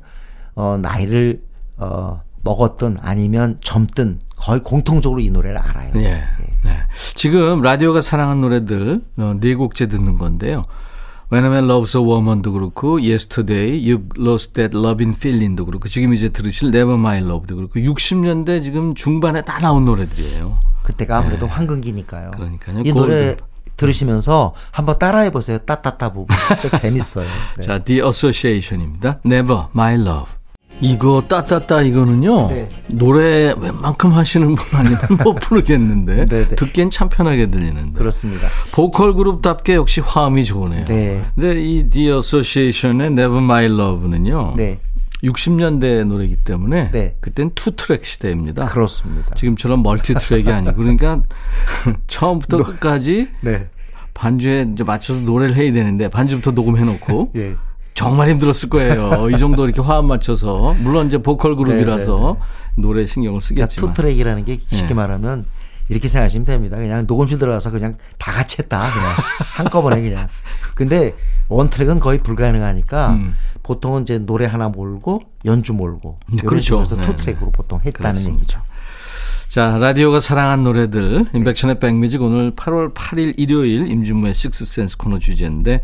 어 0.54 0.78
나이를 0.82 1.42
어 1.78 2.20
먹었든 2.42 2.98
아니면 3.00 3.58
젊든 3.62 4.18
거의 4.42 4.60
공통적으로 4.60 5.20
이 5.20 5.30
노래를 5.30 5.56
알아요. 5.58 5.92
예. 5.96 6.24
네. 6.64 6.78
지금 7.14 7.62
라디오가 7.62 8.00
사랑한 8.00 8.40
노래들 8.40 9.00
어, 9.18 9.34
네 9.40 9.54
곡째 9.54 9.86
듣는 9.86 10.18
건데요. 10.18 10.64
When 11.32 11.44
a 11.44 11.50
Man 11.50 11.70
Loves 11.70 11.96
a 11.96 12.02
Woman도 12.02 12.52
그렇고 12.52 13.00
Yesterday, 13.00 13.88
You 13.88 14.08
Lost 14.18 14.54
That 14.54 14.76
Loving 14.76 15.16
Feeling도 15.16 15.64
그렇고 15.64 15.88
지금 15.88 16.12
이제 16.12 16.28
들으실 16.28 16.68
Never 16.68 16.94
My 16.94 17.18
Love도 17.18 17.56
그렇고 17.56 17.74
60년대 17.78 18.64
지금 18.64 18.94
중반에 18.94 19.42
다 19.42 19.60
나온 19.60 19.84
노래들이에요. 19.84 20.58
그때가 20.82 21.18
아무래도 21.18 21.46
황금기니까요. 21.46 22.32
네. 22.32 22.36
그러니까요. 22.36 22.82
이 22.84 22.92
노래. 22.92 23.36
들으시면서 23.76 24.54
한번 24.70 24.98
따라해 24.98 25.30
보세요. 25.30 25.58
따따따 25.58 26.12
부분 26.12 26.36
진짜 26.60 26.68
재밌어요. 26.78 27.26
네. 27.56 27.62
자, 27.62 27.78
The 27.78 28.02
Association입니다. 28.06 29.20
Never 29.24 29.64
My 29.74 29.94
Love. 29.94 30.41
이거 30.82 31.22
따따따 31.28 31.82
이거는요. 31.82 32.48
네. 32.48 32.68
노래 32.88 33.54
웬만큼 33.56 34.10
하시는 34.12 34.54
분 34.54 34.78
아니면 34.78 34.98
못 35.22 35.34
부르겠는데 35.40 36.26
네, 36.26 36.48
네. 36.48 36.56
듣기엔 36.56 36.90
참 36.90 37.08
편하게 37.08 37.46
들리는데. 37.50 37.92
그렇습니다. 37.98 38.48
보컬 38.72 39.14
그룹답게 39.14 39.74
역시 39.74 40.00
화음이 40.00 40.44
좋으네요. 40.44 40.84
네. 40.86 41.22
근데 41.36 41.62
이 41.62 41.88
The 41.88 42.08
Association의 42.16 43.06
Never 43.08 43.38
My 43.38 43.66
Love는요. 43.66 44.54
네. 44.56 44.78
60년대 45.22 46.04
노래이기 46.04 46.38
때문에 46.38 46.90
네. 46.90 47.16
그땐 47.20 47.52
two 47.54 47.70
track 47.70 48.04
시대입니다. 48.04 48.66
그렇습니다. 48.66 49.34
지금처럼 49.36 49.84
multi 49.84 50.14
track이 50.14 50.50
아니고 50.50 50.74
그러니까 50.74 51.22
처음부터 52.08 52.56
끝까지 52.64 53.28
네. 53.40 53.68
반주에 54.14 54.66
이제 54.72 54.82
맞춰서 54.82 55.20
노래를 55.20 55.54
해야 55.54 55.72
되는데 55.72 56.08
반주부터 56.08 56.50
녹음해 56.50 56.82
놓고 56.84 57.30
예. 57.36 57.54
정말 57.94 58.30
힘들었을 58.30 58.68
거예요. 58.68 59.28
이 59.34 59.38
정도 59.38 59.64
이렇게 59.64 59.80
화음 59.80 60.06
맞춰서 60.06 60.74
물론 60.78 61.06
이제 61.06 61.18
보컬 61.18 61.56
그룹이라서 61.56 62.38
노래 62.76 63.06
신경을 63.06 63.40
그러니까 63.40 63.66
쓰겠지만 63.66 63.94
two 63.94 64.02
track이라는 64.02 64.44
게 64.44 64.60
쉽게 64.68 64.88
네. 64.88 64.94
말하면 64.94 65.44
이렇게 65.88 66.08
생각하시면 66.08 66.46
됩니다. 66.46 66.76
그냥 66.78 67.04
녹음실 67.06 67.38
들어가서 67.38 67.70
그냥 67.70 67.96
다 68.18 68.32
같이 68.32 68.56
했다. 68.60 68.80
그냥 68.80 69.08
한꺼번에 69.56 70.00
그냥. 70.00 70.28
근데 70.74 71.14
one 71.48 71.68
track은 71.68 72.00
거의 72.00 72.18
불가능하니까 72.22 73.12
음. 73.12 73.34
보통은 73.62 74.02
이제 74.02 74.18
노래 74.18 74.46
하나 74.46 74.68
몰고 74.68 75.20
연주 75.44 75.72
몰고 75.74 76.18
네, 76.32 76.42
그렇죠. 76.42 76.82
네, 76.84 77.02
two 77.02 77.16
track으로 77.16 77.50
보통 77.50 77.78
했다는 77.84 78.12
그렇습니다. 78.12 78.38
얘기죠. 78.38 78.60
자, 79.48 79.76
라디오가 79.78 80.18
사랑한 80.18 80.62
노래들, 80.62 81.26
임백천의 81.34 81.78
백뮤직 81.78 82.22
오늘 82.22 82.52
8월 82.52 82.94
8일 82.94 83.34
일요일 83.36 83.86
임진모의 83.86 84.32
Sixth 84.32 84.64
Sense 84.64 84.96
코너 84.96 85.18
주제인데, 85.18 85.82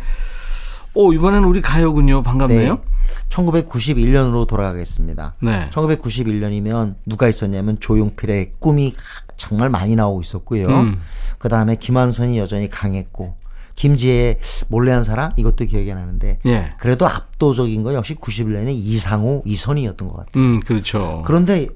오, 0.94 1.12
이번엔 1.12 1.44
우리 1.44 1.61
가요군요. 1.61 2.22
반갑네요. 2.22 2.74
네. 2.74 2.81
1991년으로 3.29 4.46
돌아가겠습니다. 4.46 5.35
네. 5.40 5.68
1991년이면 5.70 6.94
누가 7.07 7.29
있었냐면 7.29 7.79
조용필의 7.81 8.53
꿈이 8.59 8.94
정말 9.37 9.68
많이 9.70 9.96
나오고 9.96 10.20
있었고요. 10.20 10.68
음. 10.68 11.01
그 11.38 11.48
다음에 11.48 11.77
김한선이 11.77 12.38
여전히 12.38 12.68
강했고, 12.68 13.37
김지혜의 13.77 14.40
몰래한 14.68 15.03
사랑 15.05 15.33
이것도 15.37 15.66
기억이 15.66 15.92
나는데, 15.94 16.40
예. 16.46 16.74
그래도 16.79 17.07
압도적인 17.07 17.83
건 17.85 17.94
역시 17.94 18.14
91년에 18.16 18.70
이상우, 18.70 19.42
이선희였던 19.44 20.09
것 20.09 20.16
같아요. 20.16 20.42
음, 20.42 20.61
그렇죠. 20.61 21.22
그런데 21.24 21.68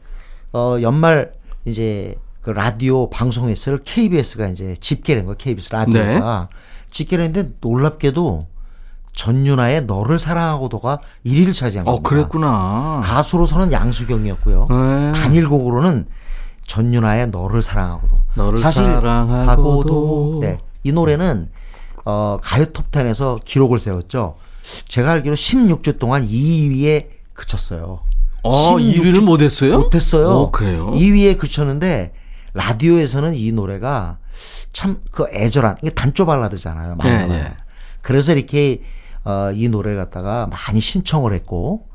어 0.53 0.79
연말 0.83 1.33
이제 1.65 2.17
그 2.41 2.51
라디오 2.51 3.09
방송에서 3.09 3.79
KBS가 3.85 4.49
이제 4.49 4.75
집계된 4.81 5.25
거예요. 5.27 5.37
KBS 5.39 5.73
라디오가 5.73 6.49
네. 6.51 6.57
집계를 6.91 7.25
했는데 7.27 7.55
놀랍게도 7.61 8.47
전윤아의 9.15 9.85
너를 9.85 10.19
사랑하고도가 10.19 11.01
1위를 11.27 11.55
차지한 11.55 11.87
어, 11.87 11.93
겁니다. 11.93 12.09
그랬구나. 12.09 13.01
가수로서는 13.05 13.73
양수경이었고요. 13.73 14.67
네. 14.71 15.13
단일곡으로는 15.13 16.07
전윤아의 16.67 17.29
너를 17.29 17.61
사랑하고도. 17.63 18.17
너를 18.35 18.59
사실 18.59 18.85
사랑하고도. 18.85 19.51
하고도 19.51 20.39
네. 20.41 20.59
이 20.83 20.93
노래는 20.93 21.51
어 22.05 22.39
가요 22.43 22.65
톱10에서 22.67 23.45
기록을 23.45 23.79
세웠죠. 23.79 24.37
제가 24.89 25.13
알기로 25.13 25.35
16주 25.37 25.99
동안 25.99 26.27
2위에 26.27 27.09
그쳤어요. 27.35 28.01
어, 28.43 28.79
16 28.79 29.03
1위를 29.05 29.23
못했어요? 29.23 29.79
못했어요. 29.79 30.29
오, 30.31 30.51
그래요? 30.51 30.91
2위에 30.93 31.39
그쳤는데 31.39 32.13
라디오에서는 32.55 33.35
이 33.37 33.53
노래가 33.53 34.19
참 34.73 35.03
그 35.13 35.27
애절한 35.33 35.77
이게 35.83 35.91
단조 35.91 36.25
발라드잖아요. 36.27 36.97
예, 37.05 37.09
나와요. 37.11 37.33
예. 37.35 37.53
그래서 38.01 38.33
이렇게 38.33 38.83
어, 39.25 39.53
이 39.55 39.69
노래를 39.69 39.99
갖다가 39.99 40.49
많이 40.51 40.81
신청을 40.81 41.33
했고 41.33 41.87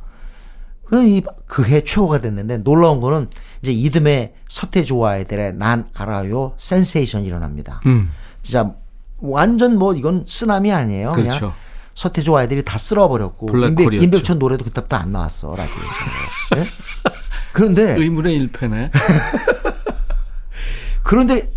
그해 1.48 1.84
최고가 1.84 2.20
됐는데 2.20 2.60
놀라운 2.60 3.02
거는 3.02 3.30
이제 3.62 3.74
이듬해 3.74 4.34
서태지와 4.48 5.12
아이들의 5.12 5.56
난 5.56 5.90
알아요 5.94 6.54
센세이션 6.58 7.24
일어납니다. 7.24 7.82
음, 7.86 8.12
진짜 8.42 8.74
완전 9.20 9.78
뭐 9.78 9.94
이건 9.94 10.26
쓰나미 10.28 10.72
아니에요. 10.72 11.12
그냥 11.12 11.38
그렇죠. 11.38 11.54
서태지와 11.94 12.42
아이들이 12.42 12.64
다 12.64 12.78
쓸어버렸고. 12.78 13.66
임백, 13.66 14.04
임백천 14.04 14.40
노래도 14.40 14.64
그때부터 14.64 14.98
안 14.98 15.12
나왔어 15.12 15.56
라디오에서. 15.56 16.58
예? 16.58 16.68
그런데 17.52 17.96
의문의 17.96 18.48
1패네. 18.48 18.92
그런데 21.04 21.50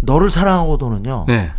너를 0.00 0.30
사랑하고도는요. 0.30 1.24
네. 1.28 1.52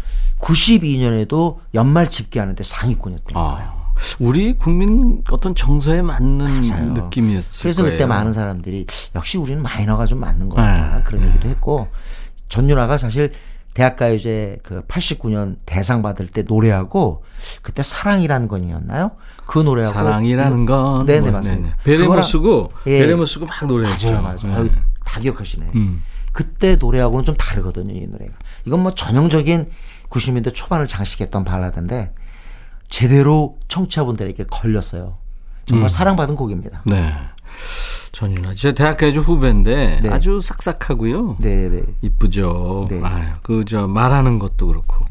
92년에도 0.44 1.58
연말 1.74 2.10
집계하는데 2.10 2.62
상위권이었던 2.64 3.34
거예요. 3.34 3.48
아, 3.50 3.94
우리 4.20 4.54
국민 4.54 5.24
어떤 5.32 5.56
정서에 5.56 6.02
맞는 6.02 6.38
맞아요. 6.70 6.94
느낌이었을 6.94 7.62
그래서 7.62 7.82
거예요. 7.84 7.94
그때 7.96 8.06
많은 8.06 8.34
사람들이 8.34 8.86
역시 9.16 9.38
우리는 9.38 9.62
마이너가 9.64 10.06
좀 10.06 10.20
맞는 10.20 10.50
것 10.50 10.56
같다 10.58 10.98
네. 10.98 11.04
그런 11.04 11.26
얘기도 11.28 11.48
했고 11.48 11.88
전윤아가 12.50 12.98
사실 12.98 13.32
대학가요제 13.74 14.60
그 14.62 14.82
89년 14.86 15.56
대상 15.66 16.02
받을 16.04 16.28
때 16.28 16.44
노래하고 16.44 17.24
그때 17.64 17.82
사랑이라는 17.82 18.48
건이었나요? 18.48 19.12
그 19.48 19.60
노래하고 19.60 19.94
사랑이라는 19.98 20.66
건 20.66 21.06
네네 21.08 21.22
뭐, 21.22 21.32
맞습니다. 21.32 21.76
베레모 21.84 22.14
그거랑- 22.14 22.24
쓰고 22.24 22.72
예. 22.86 23.00
베레모 23.00 23.26
쓰고 23.26 23.46
막 23.48 23.66
노래했죠. 23.66 24.12
맞아요, 24.12 24.22
맞아요. 24.44 24.56
아유, 24.62 24.70
다 25.06 25.20
기억하시네. 25.20 25.72
음. 25.76 26.04
그때 26.32 26.76
노래하고는 26.76 27.26
좀 27.26 27.36
다르거든요, 27.36 27.94
이 27.94 28.06
노래가. 28.08 28.34
이건 28.66 28.82
뭐 28.82 28.94
전형적인 28.94 29.70
90년대 30.14 30.54
초반을 30.54 30.86
장식했던 30.86 31.44
발라드인데 31.44 32.14
제대로 32.88 33.58
청취자분들에게 33.68 34.46
걸렸어요. 34.52 35.16
정말 35.66 35.90
사랑받은 35.90 36.36
곡입니다. 36.36 36.84
네. 36.86 37.14
전윤아, 38.12 38.54
제 38.54 38.74
대학가요제 38.74 39.20
후배인데 39.20 40.02
네. 40.04 40.10
아주 40.10 40.40
싹싹하고요. 40.40 41.38
네, 41.40 41.70
네. 41.70 41.82
이쁘죠. 42.02 42.86
네. 42.90 43.02
아유, 43.04 43.26
그저 43.42 43.88
말하는 43.88 44.38
것도 44.38 44.68
그렇고. 44.68 45.06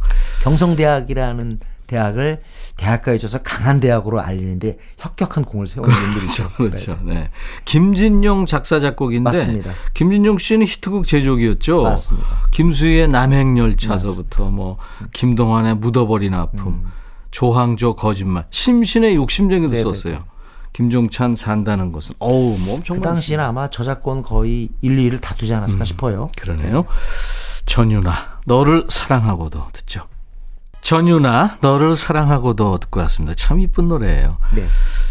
경성대학이라는 0.45 1.59
대학을 1.93 2.43
대학가요제에서 2.79 3.43
강한 3.43 3.81
대학으로 3.81 4.21
알리는데 4.21 4.79
혁혁한 4.99 5.45
공을 5.45 5.67
세운 5.67 5.87
분들이죠. 5.87 6.51
그렇죠. 6.57 6.99
네. 7.03 7.29
김진용 7.67 8.47
작사 8.47 8.81
작곡인데 8.81 9.23
맞습니다. 9.23 9.73
김진용 9.93 10.39
씨는 10.39 10.67
히트곡 10.67 11.07
제조기였죠. 11.07 11.83
맞습니다. 11.83 12.29
김수희의 12.51 13.09
남행열차서부터 13.09 14.51
뭐 14.51 14.79
김동완의 15.13 15.77
묻어버린 15.77 16.33
아픔, 16.35 16.69
음. 16.69 16.93
조항조 17.31 17.95
거짓말, 17.95 18.47
심신의 18.51 19.15
욕심쟁이도 19.17 19.73
네네네. 19.73 19.83
썼어요. 19.83 20.25
김종찬 20.73 21.35
산다는 21.35 21.93
것은 21.93 22.15
어우 22.19 22.57
뭐 22.59 22.77
엄청 22.77 22.97
그 22.97 23.03
당시는 23.03 23.45
아마 23.45 23.69
저작권 23.69 24.23
거의 24.23 24.71
1, 24.81 24.97
2위를 24.97 25.21
다투지 25.21 25.53
않았을까 25.53 25.85
싶어요. 25.85 26.29
그러네요. 26.39 26.87
전윤아, 27.67 28.41
너를 28.47 28.87
사랑하고도 28.89 29.67
듣죠. 29.75 30.07
전유나 30.93 31.57
너를 31.63 31.97
사랑하고도 31.97 32.77
듣고 32.77 33.01
왔습니다. 33.01 33.35
참 33.35 33.61
이쁜 33.61 33.89
노래예요. 33.89 34.37
네. 34.55 34.63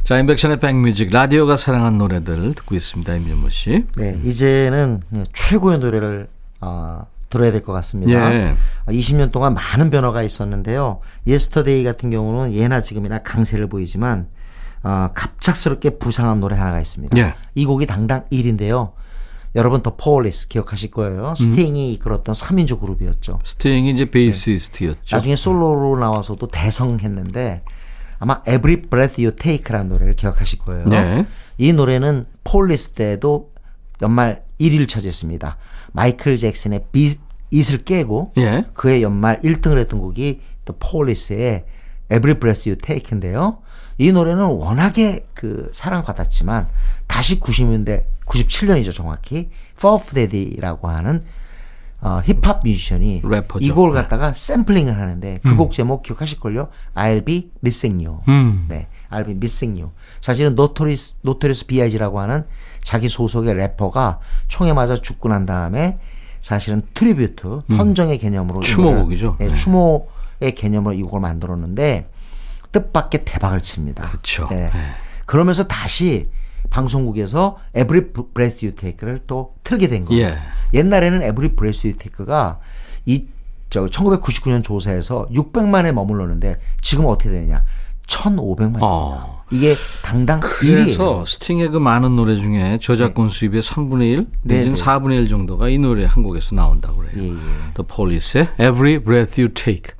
자, 0.04 0.20
인백션의 0.20 0.60
백뮤직 0.60 1.10
라디오가 1.12 1.58
사랑한 1.58 1.98
노래들 1.98 2.54
듣고 2.54 2.76
있습니다. 2.76 3.16
임진모 3.16 3.50
씨. 3.50 3.86
네, 3.98 4.22
이제는 4.24 5.02
최고의 5.34 5.80
노래를 5.80 6.28
어, 6.60 7.08
들어야 7.32 7.52
될 7.52 7.64
것 7.64 7.74
같습니다. 7.74 8.32
예. 8.32 8.56
20년 8.90 9.32
동안 9.32 9.56
많은 9.56 9.90
변화가 9.90 10.22
있었는데요. 10.22 11.00
Yesterday 11.26 11.84
같은 11.84 12.12
경우는 12.12 12.54
예나 12.54 12.82
지금이나 12.82 13.18
강세를 13.24 13.68
보이지만 13.68 14.28
어, 14.84 15.10
갑작스럽게 15.16 15.98
부상한 15.98 16.40
노래 16.42 16.56
하나가 16.58 16.80
있습니다. 16.80 17.18
예. 17.18 17.34
이 17.56 17.66
곡이 17.66 17.88
당당 17.88 18.26
1위인데요. 18.32 18.92
여러분 19.56 19.82
The 19.82 19.96
Police 19.96 20.48
기억하실 20.48 20.92
거예요. 20.92 21.34
스팅이 21.36 21.94
이끌었던 21.94 22.34
3인조 22.34 22.80
그룹이었죠. 22.80 23.40
스팅이 23.44 23.92
이제 23.92 24.10
베이시스트였죠. 24.10 25.16
나중에 25.16 25.36
솔로로 25.36 26.00
나와서도 26.00 26.48
대성했는데 26.48 27.64
아마 28.20 28.42
Every 28.48 28.84
Breath 28.84 29.22
You 29.22 29.36
Take라는 29.36 29.90
노래를 29.90 30.16
기억하실 30.16 30.60
거예요. 30.60 30.86
네. 30.88 31.26
이 31.58 31.74
노래는 31.74 32.26
Police 32.44 32.92
때도 32.92 33.52
연말 34.02 34.44
1위를 34.60 34.88
차지했습니다. 34.88 35.58
마이클 35.92 36.38
잭슨의 36.38 36.86
Beat 36.92 37.31
It을 37.31 37.80
깨고 37.84 38.34
예. 38.38 38.66
그의 38.74 39.04
연말 39.04 39.42
1등을 39.42 39.80
했던 39.80 40.00
곡이 40.00 40.40
또 40.66 40.74
Police의 40.78 41.66
Every 42.12 42.40
Breath 42.40 42.70
You 42.70 42.78
Take인데요. 42.78 43.60
이 44.02 44.12
노래는 44.12 44.44
워낙에 44.44 45.28
그 45.36 45.70
사랑받았지만 45.74 46.68
다시 47.06 47.40
90년대 47.40 48.06
97년이죠 48.26 48.92
정확히 48.96 49.50
Daddy라고 50.16 50.88
하는 50.88 51.24
어, 52.04 52.20
힙합 52.26 52.64
뮤지션이 52.64 53.22
래퍼죠. 53.24 53.64
이 53.64 53.70
곡을 53.70 53.92
갖다가 53.94 54.34
샘플링을 54.34 54.98
하는데 54.98 55.40
그곡 55.44 55.72
제목 55.72 56.02
기억하실걸요? 56.02 56.70
I'll 56.96 57.24
be 57.24 57.52
missing 57.64 58.04
you. 58.04 58.22
음. 58.28 58.66
네, 58.70 58.88
I'll 59.12 59.24
be 59.24 59.36
missing 59.36 59.80
you. 59.80 59.92
사실은 60.20 60.56
Notorious 60.56 61.18
Notorious 61.22 61.68
B.I.G라고 61.68 62.20
하는 62.20 62.46
자기 62.84 63.08
소속의 63.08 63.54
래퍼가 63.54 64.18
총에 64.48 64.74
맞아 64.74 64.96
죽고 64.96 65.30
난 65.30 65.46
다음에 65.46 66.00
사실은 66.42 66.82
tribute 66.96 67.62
헌정의 67.78 68.18
개념으로 68.18 68.62
이 68.62 68.64
음. 68.64 68.64
추모곡이죠. 68.64 69.36
노래를- 69.36 69.38
네, 69.38 69.48
네. 69.50 69.54
추모의 69.54 70.56
개념으로 70.56 70.94
이 70.96 71.04
곡을 71.04 71.20
만들었는데 71.20 72.10
뜻밖의 72.72 73.26
대박을 73.26 73.62
칩니다. 73.62 74.10
그쵸. 74.10 74.48
네. 74.50 74.70
네. 74.74 74.82
그러면서 75.26 75.68
다시 75.68 76.30
방송국에서 76.70 77.58
Every 77.76 78.12
Breath 78.34 78.66
You 78.66 78.76
Take를 78.76 79.22
또 79.28 79.56
틀게 79.64 79.88
된 79.88 80.06
거예요. 80.06 80.28
예. 80.28 80.38
옛날에는 80.74 81.22
Every 81.24 81.56
Breath 81.56 81.88
You 81.88 81.98
Take가 81.98 82.60
이 83.06 83.26
저 83.72 83.86
1999년 83.86 84.64
조사에서 84.64 85.28
600만에 85.32 85.94
머물렀는데 85.94 86.60
지금 86.82 87.06
어떻게 87.06 87.32
되냐? 87.32 87.64
1,500만. 88.06 88.78
어. 88.82 89.42
이게 89.50 89.74
당당 90.04 90.42
1위예요. 90.42 90.60
그래서 90.60 91.26
스팅의 91.26 91.70
그 91.70 91.78
많은 91.78 92.16
노래 92.18 92.36
중에 92.36 92.80
저작권 92.82 93.30
수입의 93.30 93.62
3분의 93.62 94.12
1 94.12 94.28
네, 94.44 94.56
내지는 94.56 94.76
네. 94.76 94.82
4분의 94.84 95.14
1 95.22 95.28
정도가 95.30 95.70
이 95.70 95.78
노래 95.78 96.06
한 96.06 96.22
곡에서 96.22 96.54
나온다고 96.54 96.98
그래요. 96.98 97.12
예, 97.16 97.30
예. 97.30 97.34
The 97.34 97.88
Police의 97.88 98.48
Every 98.60 99.00
Breath 99.00 99.42
You 99.42 99.54
Take. 99.54 99.94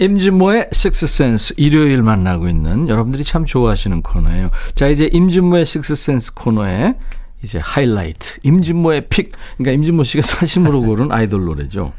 임진모의 0.00 0.70
Sense 0.72 1.54
일요일 1.56 2.02
만나고 2.02 2.48
있는 2.48 2.88
여러분들이 2.88 3.22
참 3.24 3.44
좋아하시는 3.44 4.02
코너예요. 4.02 4.50
자 4.74 4.88
이제 4.88 5.08
임진모의 5.12 5.62
Sense 5.62 6.34
코너에 6.34 6.94
이제 7.42 7.60
하이라이트 7.62 8.40
임진모의 8.42 9.08
pick. 9.08 9.32
그러니까 9.56 9.72
임진모 9.74 10.04
씨가 10.04 10.26
사심으로 10.26 10.82
고른 10.82 11.10
아이돌 11.12 11.44
노래죠. 11.44 11.92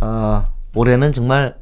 어, 0.00 0.46
올해는 0.74 1.12
정말 1.12 1.56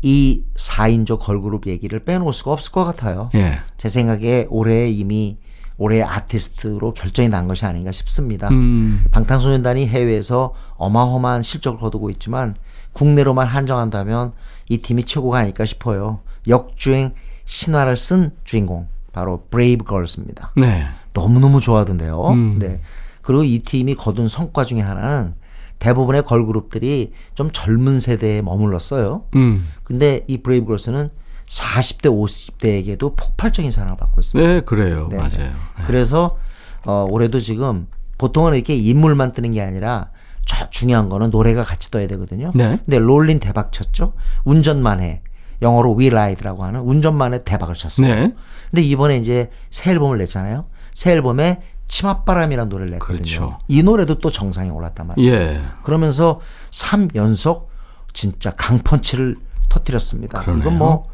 이 0.00 0.44
4인조 0.56 1.18
걸그룹 1.18 1.66
얘기를 1.66 1.98
빼놓을 1.98 2.32
수가 2.32 2.52
없을 2.52 2.72
것 2.72 2.84
같아요. 2.84 3.30
예. 3.34 3.58
제 3.76 3.88
생각에 3.88 4.46
올해 4.48 4.88
이미 4.88 5.36
올해의 5.76 6.02
아티스트로 6.04 6.92
결정이 6.92 7.28
난 7.28 7.48
것이 7.48 7.66
아닌가 7.66 7.92
싶습니다. 7.92 8.48
음. 8.48 9.04
방탄소년단이 9.10 9.86
해외에서 9.88 10.54
어마어마한 10.76 11.42
실적을 11.42 11.78
거두고 11.78 12.10
있지만 12.10 12.56
국내로만 12.92 13.46
한정한다면 13.46 14.32
이 14.68 14.78
팀이 14.78 15.04
최고가 15.04 15.38
아닐까 15.38 15.64
싶어요. 15.64 16.20
역주행 16.46 17.14
신화를 17.44 17.96
쓴 17.96 18.32
주인공 18.44 18.88
바로 19.12 19.44
브레이브 19.50 19.84
걸스입니다. 19.84 20.52
네. 20.56 20.86
너무너무 21.12 21.60
좋아하던데요. 21.60 22.30
음. 22.30 22.58
네. 22.58 22.80
그리고 23.22 23.44
이 23.44 23.60
팀이 23.60 23.94
거둔 23.94 24.28
성과 24.28 24.64
중에 24.64 24.80
하나는 24.80 25.34
대부분의 25.78 26.22
걸그룹들이 26.22 27.12
좀 27.34 27.50
젊은 27.52 28.00
세대에 28.00 28.42
머물렀어요. 28.42 29.24
음. 29.36 29.68
근데 29.84 30.24
이 30.26 30.38
브레이브 30.38 30.66
걸스는 30.66 31.08
40대, 31.46 32.06
50대에게도 32.10 33.16
폭발적인 33.16 33.70
사랑을 33.70 33.96
받고 33.96 34.20
있습니다. 34.20 34.48
네, 34.48 34.60
그래요. 34.60 35.08
네, 35.10 35.16
맞아요. 35.16 35.30
네. 35.38 35.84
그래서 35.86 36.36
어, 36.84 37.06
올해도 37.08 37.40
지금 37.40 37.86
보통은 38.18 38.54
이렇게 38.54 38.74
인물만 38.74 39.32
뜨는 39.32 39.52
게 39.52 39.62
아니라 39.62 40.10
저 40.10 40.17
중요한 40.70 41.08
거는 41.08 41.30
노래가 41.30 41.62
같이 41.62 41.90
떠야 41.90 42.06
되거든요. 42.08 42.52
네. 42.54 42.78
근데 42.84 42.98
Rollin' 42.98 43.40
대박 43.40 43.72
쳤죠. 43.72 44.14
운전만 44.44 45.00
해. 45.00 45.22
영어로 45.60 45.96
We 45.98 46.08
Ride라고 46.08 46.64
하는 46.64 46.80
운전만 46.80 47.34
해 47.34 47.44
대박을 47.44 47.74
쳤어요. 47.74 48.06
네. 48.06 48.34
근데 48.70 48.82
이번에 48.82 49.16
이제 49.16 49.50
새 49.70 49.90
앨범을 49.90 50.18
냈잖아요. 50.18 50.66
새 50.94 51.12
앨범에 51.12 51.62
치맛바람이라는 51.88 52.68
노래를 52.68 52.92
냈거든요. 52.92 53.16
그렇죠. 53.16 53.58
이 53.66 53.82
노래도 53.82 54.18
또 54.18 54.30
정상에 54.30 54.70
올랐단 54.70 55.06
말이에요. 55.06 55.32
예. 55.32 55.62
그러면서 55.82 56.40
3연속 56.70 57.66
진짜 58.12 58.50
강펀치를 58.50 59.36
터뜨렸습니다. 59.68 60.40
그러네요. 60.40 60.62
이건 60.62 60.78
뭐, 60.78 61.06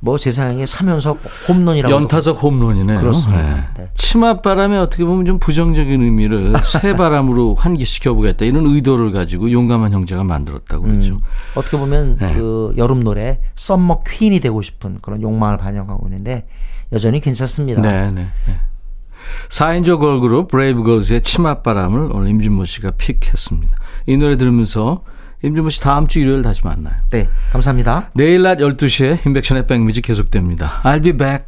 뭐 0.00 0.16
세상에 0.16 0.64
3연속 0.64 1.18
홈런이라고. 1.48 1.94
연타석 1.94 2.42
홈런이네요. 2.42 3.00
그렇습니다. 3.00 3.68
네. 3.76 3.88
치맛바람에 3.94 4.78
어떻게 4.78 5.04
보면 5.04 5.26
좀 5.26 5.38
부정적인 5.38 6.02
의미를 6.02 6.52
새바람으로 6.80 7.56
환기시켜 7.56 8.14
보겠다 8.14 8.44
이런 8.44 8.66
의도를 8.66 9.10
가지고 9.10 9.50
용감한 9.50 9.92
형제가 9.92 10.22
만들었다고 10.24 10.84
그러죠. 10.84 11.14
음, 11.14 11.20
어떻게 11.54 11.76
보면 11.76 12.16
네. 12.18 12.34
그 12.34 12.74
여름 12.76 13.02
노래 13.02 13.40
썸머 13.56 14.02
퀸이 14.06 14.40
되고 14.40 14.62
싶은 14.62 14.98
그런 15.02 15.20
욕망을 15.20 15.58
반영하고 15.58 16.06
있는데 16.08 16.46
여전히 16.92 17.20
괜찮습니다. 17.20 17.82
네, 17.82 18.10
네. 18.12 18.28
네. 18.46 18.60
4인조 19.50 19.98
걸그룹 19.98 20.48
브레이브걸스의 20.48 21.22
치맛바람을 21.22 22.10
오늘 22.12 22.28
임진모 22.30 22.64
씨가 22.64 22.92
픽했습니다. 22.92 23.76
이 24.06 24.16
노래 24.16 24.36
들으면서 24.36 25.02
임진모 25.42 25.70
씨 25.70 25.80
다음 25.80 26.06
주 26.06 26.20
일요일 26.20 26.42
다시 26.42 26.62
만나요. 26.64 26.94
네, 27.10 27.28
감사합니다. 27.52 28.10
내일 28.14 28.42
낮 28.42 28.58
12시에 28.58 29.24
인백션의 29.26 29.66
백뮤직 29.66 30.04
계속됩니다. 30.04 30.82
I'll 30.82 31.02
be 31.02 31.12
back. 31.12 31.44